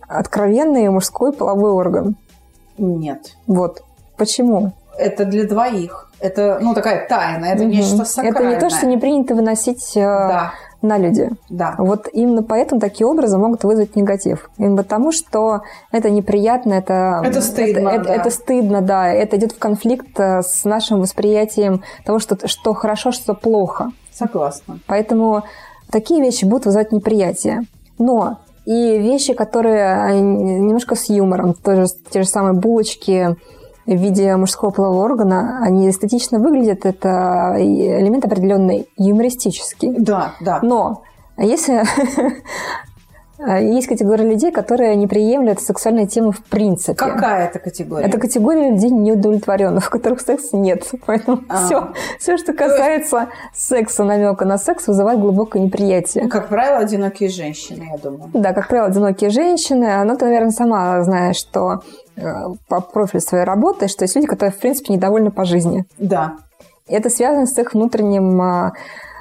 откровенный 0.08 0.88
мужской 0.88 1.32
половой 1.32 1.70
орган. 1.70 2.16
Нет. 2.78 3.36
Вот. 3.46 3.82
Почему? 4.16 4.72
Это 4.96 5.24
для 5.24 5.44
двоих. 5.46 6.10
Это, 6.20 6.58
ну, 6.60 6.74
такая 6.74 7.06
тайна, 7.06 7.46
это 7.46 7.62
Мгм. 7.62 7.70
нечто 7.70 7.94
Это 7.96 8.04
сакральное. 8.04 8.54
не 8.54 8.60
то, 8.60 8.70
что 8.70 8.86
не 8.86 8.96
принято 8.96 9.34
выносить 9.36 9.96
э, 9.96 10.00
Да, 10.00 10.52
на 10.82 10.98
люди. 10.98 11.30
да. 11.48 11.76
Вот 11.78 12.08
именно 12.12 12.42
поэтому 12.42 12.80
такие 12.80 13.06
образы 13.06 13.38
могут 13.38 13.62
вызвать 13.62 13.94
негатив. 13.94 14.50
Именно 14.58 14.78
потому, 14.78 15.12
что 15.12 15.60
это 15.92 16.10
неприятно, 16.10 16.72
это... 16.74 17.22
Это 17.24 17.40
стыдно, 17.40 17.88
Это, 17.90 18.04
да. 18.04 18.14
это 18.14 18.30
стыдно, 18.30 18.80
да. 18.82 19.08
Это 19.12 19.36
идет 19.36 19.52
в 19.52 19.58
конфликт 19.60 20.18
э, 20.18 20.42
с 20.42 20.64
нашим 20.64 21.00
восприятием 21.00 21.82
того, 22.04 22.18
что, 22.18 22.48
что 22.48 22.74
хорошо, 22.74 23.12
что 23.12 23.34
плохо. 23.34 23.92
Согласна. 24.12 24.80
Поэтому 24.88 25.44
такие 25.92 26.20
вещи 26.20 26.44
будут 26.44 26.66
вызывать 26.66 26.90
неприятие. 26.90 27.62
Но 27.98 28.38
и 28.68 28.98
вещи, 28.98 29.32
которые 29.32 30.10
э, 30.10 30.18
немножко 30.20 30.94
с 30.94 31.08
юмором, 31.08 31.54
тоже 31.54 31.86
те 32.10 32.20
же 32.22 32.28
самые 32.28 32.52
булочки 32.52 33.34
в 33.86 33.94
виде 33.94 34.36
мужского 34.36 34.70
полового 34.70 35.04
органа, 35.06 35.60
они 35.62 35.88
эстетично 35.88 36.38
выглядят, 36.38 36.84
это 36.84 37.54
элемент 37.56 38.26
определенный 38.26 38.86
юмористический. 38.98 39.94
Да, 39.96 40.34
да. 40.42 40.58
Но 40.60 41.02
если 41.38 41.82
есть 43.38 43.86
категория 43.86 44.24
людей, 44.24 44.50
которые 44.50 44.96
не 44.96 45.06
приемлют 45.06 45.60
сексуальные 45.60 46.06
темы 46.06 46.32
в 46.32 46.42
принципе. 46.42 46.94
Какая 46.94 47.46
это 47.46 47.58
категория? 47.58 48.06
Это 48.06 48.18
категория 48.18 48.70
людей 48.70 48.90
неудовлетворенных, 48.90 49.86
у 49.86 49.90
которых 49.90 50.20
секса 50.20 50.56
нет. 50.56 50.90
Поэтому 51.06 51.42
А. 51.48 51.64
все, 51.64 51.92
все, 52.18 52.36
что 52.36 52.52
касается 52.52 53.28
секса, 53.54 54.04
намека 54.04 54.44
на 54.44 54.58
секс, 54.58 54.88
вызывает 54.88 55.20
глубокое 55.20 55.62
неприятие. 55.62 56.28
Как 56.28 56.48
правило, 56.48 56.78
одинокие 56.78 57.28
женщины, 57.28 57.88
я 57.92 57.98
думаю. 57.98 58.30
Да, 58.34 58.52
как 58.52 58.68
правило, 58.68 58.88
одинокие 58.88 59.30
женщины. 59.30 60.02
Но 60.04 60.16
ты, 60.16 60.24
наверное, 60.24 60.50
сама 60.50 61.02
знаешь, 61.04 61.36
что 61.36 61.82
э, 62.16 62.22
по 62.68 62.80
профилю 62.80 63.20
своей 63.20 63.44
работы, 63.44 63.88
что 63.88 64.04
есть 64.04 64.16
люди, 64.16 64.26
которые, 64.26 64.52
в 64.52 64.58
принципе, 64.58 64.92
недовольны 64.94 65.30
по 65.30 65.44
жизни. 65.44 65.84
Да. 65.98 66.34
И 66.88 66.94
это 66.94 67.10
связано 67.10 67.46
с 67.46 67.56
их 67.58 67.74
внутренним 67.74 68.40
а, 68.40 68.72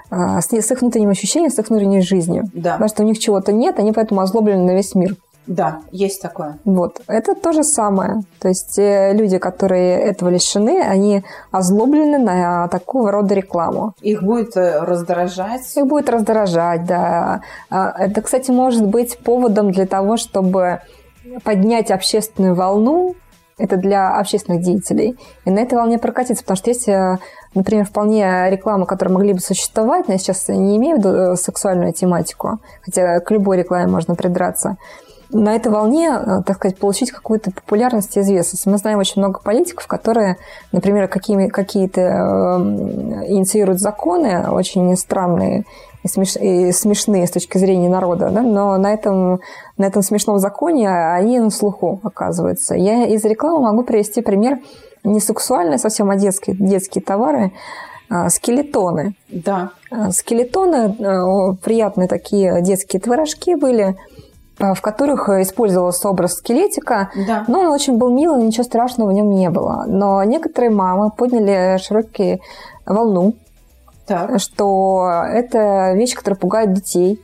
с 0.09 0.47
с 0.51 0.71
их 0.71 0.81
внутренним 0.81 1.09
ощущением, 1.09 1.51
с 1.51 1.59
их 1.59 1.69
внутренней 1.69 2.01
жизнью. 2.01 2.45
Да. 2.53 2.73
Потому 2.73 2.89
что 2.89 3.03
у 3.03 3.05
них 3.05 3.19
чего-то 3.19 3.51
нет, 3.51 3.79
они 3.79 3.91
поэтому 3.91 4.21
озлоблены 4.21 4.63
на 4.63 4.75
весь 4.75 4.95
мир. 4.95 5.15
Да, 5.47 5.79
есть 5.91 6.21
такое. 6.21 6.59
Вот. 6.65 7.01
Это 7.07 7.33
то 7.33 7.53
же 7.53 7.63
самое. 7.63 8.21
То 8.39 8.49
есть 8.49 8.77
э, 8.77 9.13
люди, 9.13 9.37
которые 9.37 9.97
этого 9.97 10.29
лишены, 10.29 10.81
они 10.81 11.23
озлоблены 11.51 12.19
на 12.19 12.67
такого 12.67 13.11
рода 13.11 13.33
рекламу. 13.33 13.93
Их 14.01 14.21
будет 14.21 14.57
э, 14.57 14.79
раздражать. 14.79 15.75
Их 15.77 15.87
будет 15.87 16.09
раздражать, 16.09 16.85
да. 16.85 17.41
А, 17.69 17.93
Это, 17.97 18.21
кстати, 18.21 18.51
может 18.51 18.85
быть 18.85 19.17
поводом 19.19 19.71
для 19.71 19.85
того, 19.85 20.17
чтобы 20.17 20.81
поднять 21.43 21.91
общественную 21.91 22.53
волну, 22.53 23.15
это 23.57 23.77
для 23.77 24.19
общественных 24.19 24.61
деятелей, 24.61 25.17
и 25.45 25.49
на 25.49 25.59
этой 25.59 25.75
волне 25.75 25.97
прокатиться, 25.97 26.43
потому 26.43 26.57
что 26.57 26.69
есть, 26.69 26.87
э, 26.87 27.17
например, 27.53 27.85
вполне 27.85 28.49
рекламы, 28.49 28.85
которые 28.85 29.13
могли 29.13 29.33
бы 29.33 29.39
существовать, 29.39 30.07
но 30.07 30.13
я 30.13 30.19
сейчас 30.19 30.47
не 30.47 30.77
имею 30.77 30.97
в 30.97 30.99
виду 30.99 31.09
э, 31.09 31.35
сексуальную 31.35 31.93
тематику, 31.93 32.59
хотя 32.81 33.19
к 33.19 33.31
любой 33.31 33.57
рекламе 33.57 33.87
можно 33.87 34.15
придраться, 34.15 34.77
на 35.29 35.55
этой 35.55 35.71
волне, 35.71 36.09
э, 36.09 36.41
так 36.45 36.57
сказать, 36.57 36.77
получить 36.77 37.11
какую-то 37.11 37.51
популярность 37.51 38.15
и 38.15 38.21
известность. 38.21 38.65
Мы 38.65 38.77
знаем 38.77 38.99
очень 38.99 39.21
много 39.21 39.39
политиков, 39.41 39.87
которые, 39.87 40.37
например, 40.71 41.07
какие-то 41.07 42.01
э, 42.01 42.05
инициируют 43.27 43.79
законы 43.79 44.49
очень 44.49 44.95
странные 44.95 45.65
и, 46.03 46.07
смеш, 46.07 46.37
и 46.37 46.71
смешные 46.71 47.27
с 47.27 47.31
точки 47.31 47.57
зрения 47.57 47.89
народа, 47.89 48.29
да? 48.29 48.41
но 48.41 48.77
на 48.77 48.93
этом, 48.93 49.41
на 49.77 49.85
этом 49.85 50.01
смешном 50.01 50.39
законе 50.39 50.89
они 50.89 51.39
на 51.39 51.49
слуху 51.49 51.99
оказываются. 52.03 52.75
Я 52.75 53.05
из 53.05 53.23
рекламы 53.25 53.61
могу 53.61 53.83
привести 53.83 54.21
пример 54.21 54.59
не 55.07 55.19
сексуальный 55.19 55.79
совсем, 55.79 56.09
а 56.09 56.15
детские, 56.15 56.55
детские 56.55 57.03
товары, 57.03 57.51
а, 58.09 58.29
скелетоны. 58.29 59.15
Да. 59.29 59.71
А, 59.91 60.11
Скелетоны, 60.11 60.95
э, 60.97 61.53
приятные 61.63 62.07
такие 62.07 62.61
детские 62.61 63.01
творожки 63.01 63.55
были, 63.55 63.97
а, 64.59 64.73
в 64.73 64.81
которых 64.81 65.27
использовался 65.29 66.09
образ 66.09 66.33
скелетика, 66.35 67.09
Да. 67.27 67.43
но 67.47 67.59
он 67.61 67.67
очень 67.67 67.97
был 67.97 68.09
милый, 68.09 68.43
ничего 68.43 68.63
страшного 68.63 69.09
в 69.09 69.13
нем 69.13 69.29
не 69.31 69.49
было. 69.49 69.85
Но 69.87 70.23
некоторые 70.23 70.69
мамы 70.71 71.11
подняли 71.11 71.77
широкие 71.79 72.39
волну, 72.85 73.33
Так. 74.05 74.39
что 74.39 75.23
это 75.29 75.93
вещь, 75.93 76.15
которая 76.15 76.39
пугает 76.39 76.73
детей, 76.73 77.21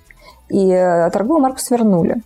и 0.50 0.70
э, 0.70 1.10
торговую 1.12 1.42
марку 1.42 1.60
свернули. 1.60 2.22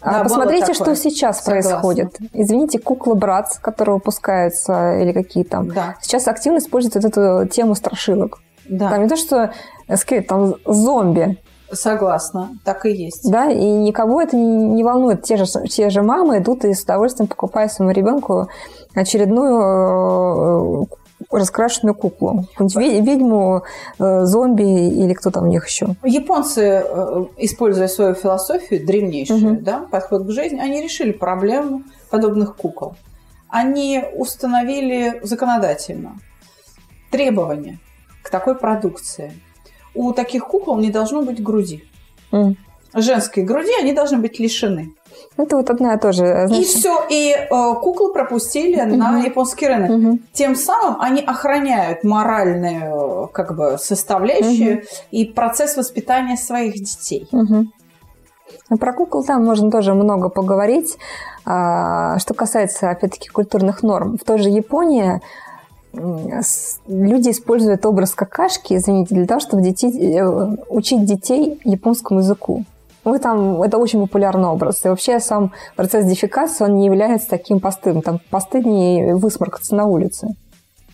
А 0.00 0.18
Да, 0.18 0.22
посмотрите, 0.24 0.74
что 0.74 0.94
сейчас 0.94 1.42
Согласна. 1.42 1.70
происходит. 1.70 2.18
Извините, 2.32 2.78
куклы 2.78 3.14
братц, 3.14 3.58
которые 3.58 3.96
выпускаются, 3.96 4.98
или 4.98 5.12
какие 5.12 5.44
там. 5.44 5.68
Да. 5.68 5.96
Сейчас 6.00 6.28
активно 6.28 6.58
используют 6.58 6.94
вот 6.94 7.04
эту 7.04 7.48
тему 7.48 7.74
страшилок. 7.74 8.38
Да. 8.68 8.90
Там 8.90 9.02
не 9.02 9.08
то, 9.08 9.16
что 9.16 9.52
э, 9.88 9.96
скелет, 9.96 10.26
там 10.26 10.54
зомби, 10.64 11.38
Согласна. 11.70 12.50
Так 12.64 12.86
и 12.86 12.90
есть. 12.92 13.30
да, 13.30 13.50
и 13.50 13.64
никого 13.64 14.22
это 14.22 14.36
не, 14.36 14.68
не 14.68 14.84
волнует. 14.84 15.22
Те 15.22 15.36
же, 15.36 15.44
те 15.68 15.90
же 15.90 16.02
мамы 16.02 16.38
идут 16.38 16.64
и 16.64 16.72
с 16.72 16.82
удовольствием 16.82 17.28
покупают 17.28 17.72
своему 17.72 17.92
ребенку 17.92 18.48
очередную 18.94 20.84
э, 20.84 20.86
раскрашенную 21.30 21.94
куклу. 21.94 22.46
Ведьму, 22.58 23.62
э, 23.98 24.24
зомби 24.24 24.62
или 24.62 25.12
кто 25.12 25.30
там 25.30 25.44
у 25.44 25.46
них 25.48 25.66
еще. 25.68 25.88
Японцы, 26.04 26.82
э, 26.84 27.24
используя 27.36 27.88
свою 27.88 28.14
философию 28.14 28.84
древнейшую, 28.86 29.40
Мгм. 29.54 29.64
да, 29.64 29.80
подход 29.90 30.26
к 30.26 30.30
жизни, 30.30 30.58
они 30.58 30.82
решили 30.82 31.12
проблему 31.12 31.82
подобных 32.10 32.56
кукол. 32.56 32.94
Они 33.48 34.02
установили 34.16 35.20
законодательно 35.22 36.18
требования 37.10 37.78
к 38.22 38.30
такой 38.30 38.54
продукции. 38.54 39.32
У 39.94 40.12
таких 40.12 40.46
кукол 40.46 40.78
не 40.78 40.90
должно 40.90 41.22
быть 41.22 41.42
груди. 41.42 41.84
М. 42.32 42.56
Женской 42.94 43.42
груди 43.42 43.72
они 43.80 43.92
должны 43.92 44.18
быть 44.18 44.38
лишены. 44.38 44.90
Это 45.36 45.56
вот 45.56 45.70
одна 45.70 45.96
тоже. 45.98 46.24
И 46.24 46.46
знаешь, 46.48 46.66
все, 46.66 47.00
и 47.08 47.30
э, 47.32 47.46
куклы 47.48 48.12
пропустили 48.12 48.80
на 48.82 49.12
Мгм. 49.12 49.24
японский 49.24 49.68
рынок. 49.68 49.90
Мгм. 49.90 50.20
Тем 50.32 50.56
самым 50.56 51.00
они 51.00 51.20
охраняют 51.22 52.02
моральную 52.04 53.24
э, 53.24 53.26
как 53.32 53.56
бы, 53.56 53.76
составляющую 53.78 54.82
и 55.10 55.24
процесс 55.26 55.76
воспитания 55.76 56.36
своих 56.36 56.74
детей. 56.74 57.28
Ну, 58.70 58.76
Про 58.78 58.92
кукол 58.92 59.24
там 59.24 59.44
можно 59.44 59.70
тоже 59.70 59.94
много 59.94 60.28
поговорить. 60.28 60.96
А, 61.44 62.18
Что 62.18 62.34
касается, 62.34 62.90
опять-таки, 62.90 63.28
культурных 63.28 63.82
норм. 63.82 64.16
В 64.18 64.24
той 64.24 64.38
же 64.38 64.48
Японии 64.48 65.20
люди 66.86 67.30
используют 67.30 67.86
образ 67.86 68.14
какашки, 68.14 68.74
извините, 68.74 69.14
для 69.14 69.26
того, 69.26 69.40
чтобы 69.40 69.62
детей, 69.62 70.18
э, 70.18 70.56
учить 70.68 71.04
детей 71.04 71.60
японскому 71.64 72.20
языку. 72.20 72.64
Ну, 73.04 73.18
там, 73.18 73.62
это 73.62 73.78
очень 73.78 74.00
популярный 74.00 74.48
образ. 74.48 74.84
И 74.84 74.88
вообще 74.88 75.20
сам 75.20 75.52
процесс 75.76 76.04
дефекации, 76.04 76.64
он 76.64 76.74
не 76.76 76.86
является 76.86 77.28
таким 77.28 77.60
постыдным. 77.60 78.02
Там 78.02 78.20
постыднее 78.30 79.16
высморкаться 79.16 79.74
на 79.74 79.86
улице. 79.86 80.28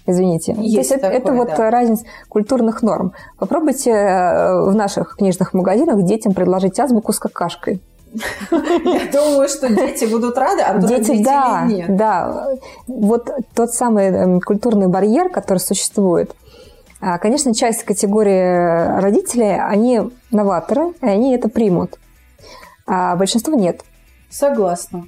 Извините. 0.07 0.55
То 0.55 0.61
Есть 0.61 0.90
это, 0.90 1.07
это 1.07 1.27
такое, 1.27 1.38
вот 1.38 1.49
да. 1.57 1.71
разница 1.71 2.05
культурных 2.29 2.83
норм. 2.83 3.14
Попробуйте 3.38 3.90
э, 3.90 4.71
в 4.71 4.75
наших 4.75 5.17
книжных 5.17 5.55
магазинах 5.55 6.03
детям 6.03 6.35
предложить 6.35 6.79
азбуку 6.79 7.12
с 7.12 7.19
какашкой. 7.19 7.81
Я 8.14 9.11
думаю, 9.12 9.49
что 9.49 9.69
дети 9.69 10.05
будут 10.05 10.38
рады, 10.38 10.62
а 10.62 10.79
Дети, 10.79 11.23
да, 11.25 11.64
нет. 11.67 11.97
да. 11.97 12.49
Вот 12.87 13.31
тот 13.55 13.71
самый 13.73 14.07
эм, 14.07 14.40
культурный 14.40 14.87
барьер, 14.87 15.31
который 15.31 15.59
существует. 15.59 16.31
А, 17.07 17.19
Конечно, 17.19 17.53
часть 17.53 17.85
категории 17.85 18.99
родителей, 18.99 19.61
они 19.61 20.11
новаторы, 20.31 20.95
и 21.03 21.07
они 21.07 21.35
это 21.35 21.51
примут. 21.51 21.99
А 22.87 23.14
большинство 23.17 23.55
нет. 23.55 23.83
Согласна. 24.31 25.05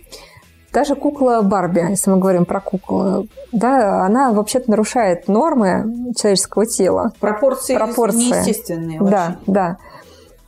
Даже 0.75 0.95
кукла 0.95 1.41
Барби, 1.41 1.87
если 1.89 2.11
мы 2.11 2.19
говорим 2.19 2.45
про 2.45 2.61
куклу, 2.61 3.29
да, 3.51 4.05
она 4.05 4.33
вообще-то 4.33 4.71
нарушает 4.71 5.27
нормы 5.27 6.13
человеческого 6.15 6.67
тела. 6.67 7.13
Пропорции, 7.19 7.77
Пропорции. 7.77 8.19
неестественные 8.19 9.01
Да, 9.01 9.37
да. 9.47 9.79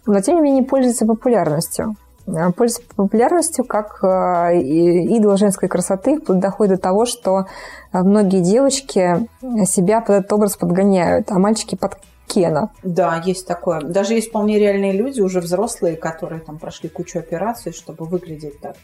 Но 0.04 0.20
тем 0.20 0.36
не 0.36 0.42
менее 0.42 0.64
пользуется 0.64 1.06
популярностью. 1.06 1.96
А, 2.36 2.52
Пользуется 2.52 2.94
популярностью 2.94 3.64
как 3.64 4.02
э, 4.02 4.60
идол 4.60 5.36
женской 5.36 5.68
красоты, 5.68 6.18
вплоть 6.18 6.40
доходит 6.40 6.76
до 6.76 6.82
того, 6.82 7.06
что 7.06 7.46
э, 7.92 7.98
многие 8.02 8.40
девочки 8.42 9.28
себя 9.66 10.00
под 10.00 10.10
этот 10.10 10.32
образ 10.32 10.56
подгоняют, 10.56 11.30
а 11.30 11.38
мальчики 11.38 11.74
под 11.74 11.96
Кена. 12.26 12.70
Да, 12.82 13.22
есть 13.24 13.46
такое. 13.46 13.80
Даже 13.80 14.12
есть 14.12 14.28
вполне 14.28 14.58
реальные 14.58 14.92
люди, 14.92 15.22
уже 15.22 15.40
взрослые, 15.40 15.96
которые 15.96 16.42
там 16.42 16.58
прошли 16.58 16.90
кучу 16.90 17.18
операций, 17.18 17.72
чтобы 17.72 18.04
выглядеть 18.04 18.60
так. 18.60 18.76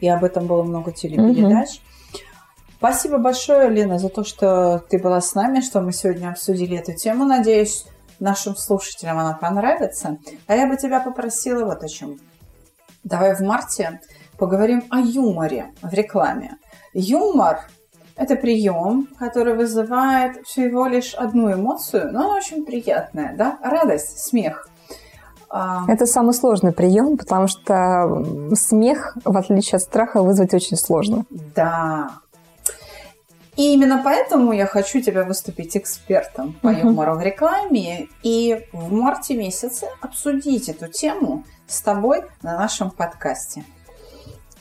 И 0.00 0.08
об 0.08 0.24
этом 0.24 0.46
было 0.46 0.64
много 0.64 0.90
телепередач. 0.90 1.80
Спасибо 2.78 3.18
большое, 3.18 3.70
Лена, 3.70 3.98
за 3.98 4.08
то, 4.08 4.24
что 4.24 4.82
ты 4.88 4.98
была 4.98 5.20
с 5.20 5.34
нами, 5.34 5.60
что 5.60 5.80
мы 5.80 5.92
сегодня 5.92 6.30
обсудили 6.30 6.76
эту 6.76 6.92
тему. 6.92 7.24
Надеюсь, 7.24 7.84
нашим 8.20 8.56
слушателям 8.56 9.18
она 9.18 9.34
понравится. 9.34 10.18
А 10.46 10.56
я 10.56 10.66
бы 10.66 10.76
тебя 10.76 11.00
попросила 11.00 11.64
вот 11.64 11.82
о 11.82 11.88
чем. 11.88 12.18
Давай 13.08 13.34
в 13.34 13.40
марте 13.40 14.00
поговорим 14.36 14.84
о 14.90 14.98
юморе 15.00 15.72
в 15.80 15.92
рекламе. 15.94 16.58
Юмор– 16.92 17.60
это 18.16 18.36
прием, 18.36 19.08
который 19.18 19.54
вызывает 19.54 20.46
всего 20.46 20.86
лишь 20.86 21.14
одну 21.14 21.50
эмоцию, 21.50 22.12
но 22.12 22.26
она 22.26 22.34
очень 22.34 22.66
приятная, 22.66 23.34
да? 23.34 23.58
Радость, 23.62 24.18
смех. 24.18 24.68
А, 25.48 25.84
Это 25.88 26.04
самый 26.04 26.34
сложный 26.34 26.72
прием, 26.72 27.16
потому 27.16 27.48
что 27.48 28.22
смех, 28.54 29.16
в 29.24 29.36
отличие 29.38 29.76
от 29.76 29.82
страха, 29.82 30.22
вызвать 30.22 30.52
очень 30.52 30.76
сложно. 30.76 31.24
Да. 31.56 32.10
И 33.56 33.72
именно 33.72 34.02
поэтому 34.04 34.52
я 34.52 34.66
хочу 34.66 35.00
тебя 35.00 35.24
выступить 35.24 35.78
экспертом 35.78 36.52
по 36.60 36.68
юмору 36.68 37.14
в 37.14 37.22
рекламе 37.22 38.08
и 38.22 38.66
в 38.72 38.92
марте 38.92 39.34
месяце 39.34 39.86
обсудить 40.02 40.68
эту 40.68 40.88
тему 40.88 41.44
с 41.68 41.80
тобой 41.82 42.24
на 42.42 42.56
нашем 42.56 42.90
подкасте. 42.90 43.64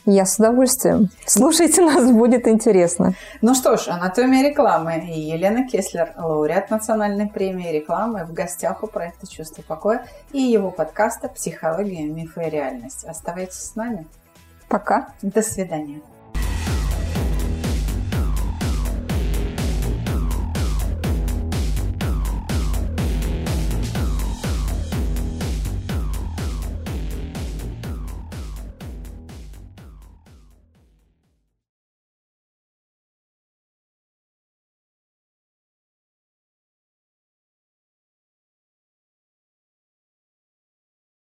Я 0.10 0.26
с 0.26 0.40
удовольствием. 0.40 1.10
Слушайте 1.26 1.82
нас, 1.82 2.10
будет 2.10 2.48
интересно. 2.48 3.14
Ну 3.42 3.54
что 3.54 3.76
ж, 3.76 3.90
анатомия 3.90 4.50
рекламы 4.50 5.00
и 5.00 5.20
Елена 5.20 5.68
Кеслер, 5.68 6.14
лауреат 6.16 6.70
национальной 6.70 7.28
премии 7.28 7.74
рекламы, 7.74 8.24
в 8.24 8.32
гостях 8.32 8.84
у 8.84 8.88
проекта 8.88 9.28
«Чувство 9.28 9.64
покоя» 9.64 10.08
и 10.32 10.42
его 10.42 10.72
подкаста 10.72 11.28
«Психология, 11.28 12.06
мифы 12.06 12.48
и 12.48 12.50
реальность». 12.50 13.04
Оставайтесь 13.04 13.60
с 13.60 13.76
нами. 13.76 14.08
Пока. 14.70 15.10
До 15.22 15.42
свидания. 15.42 16.00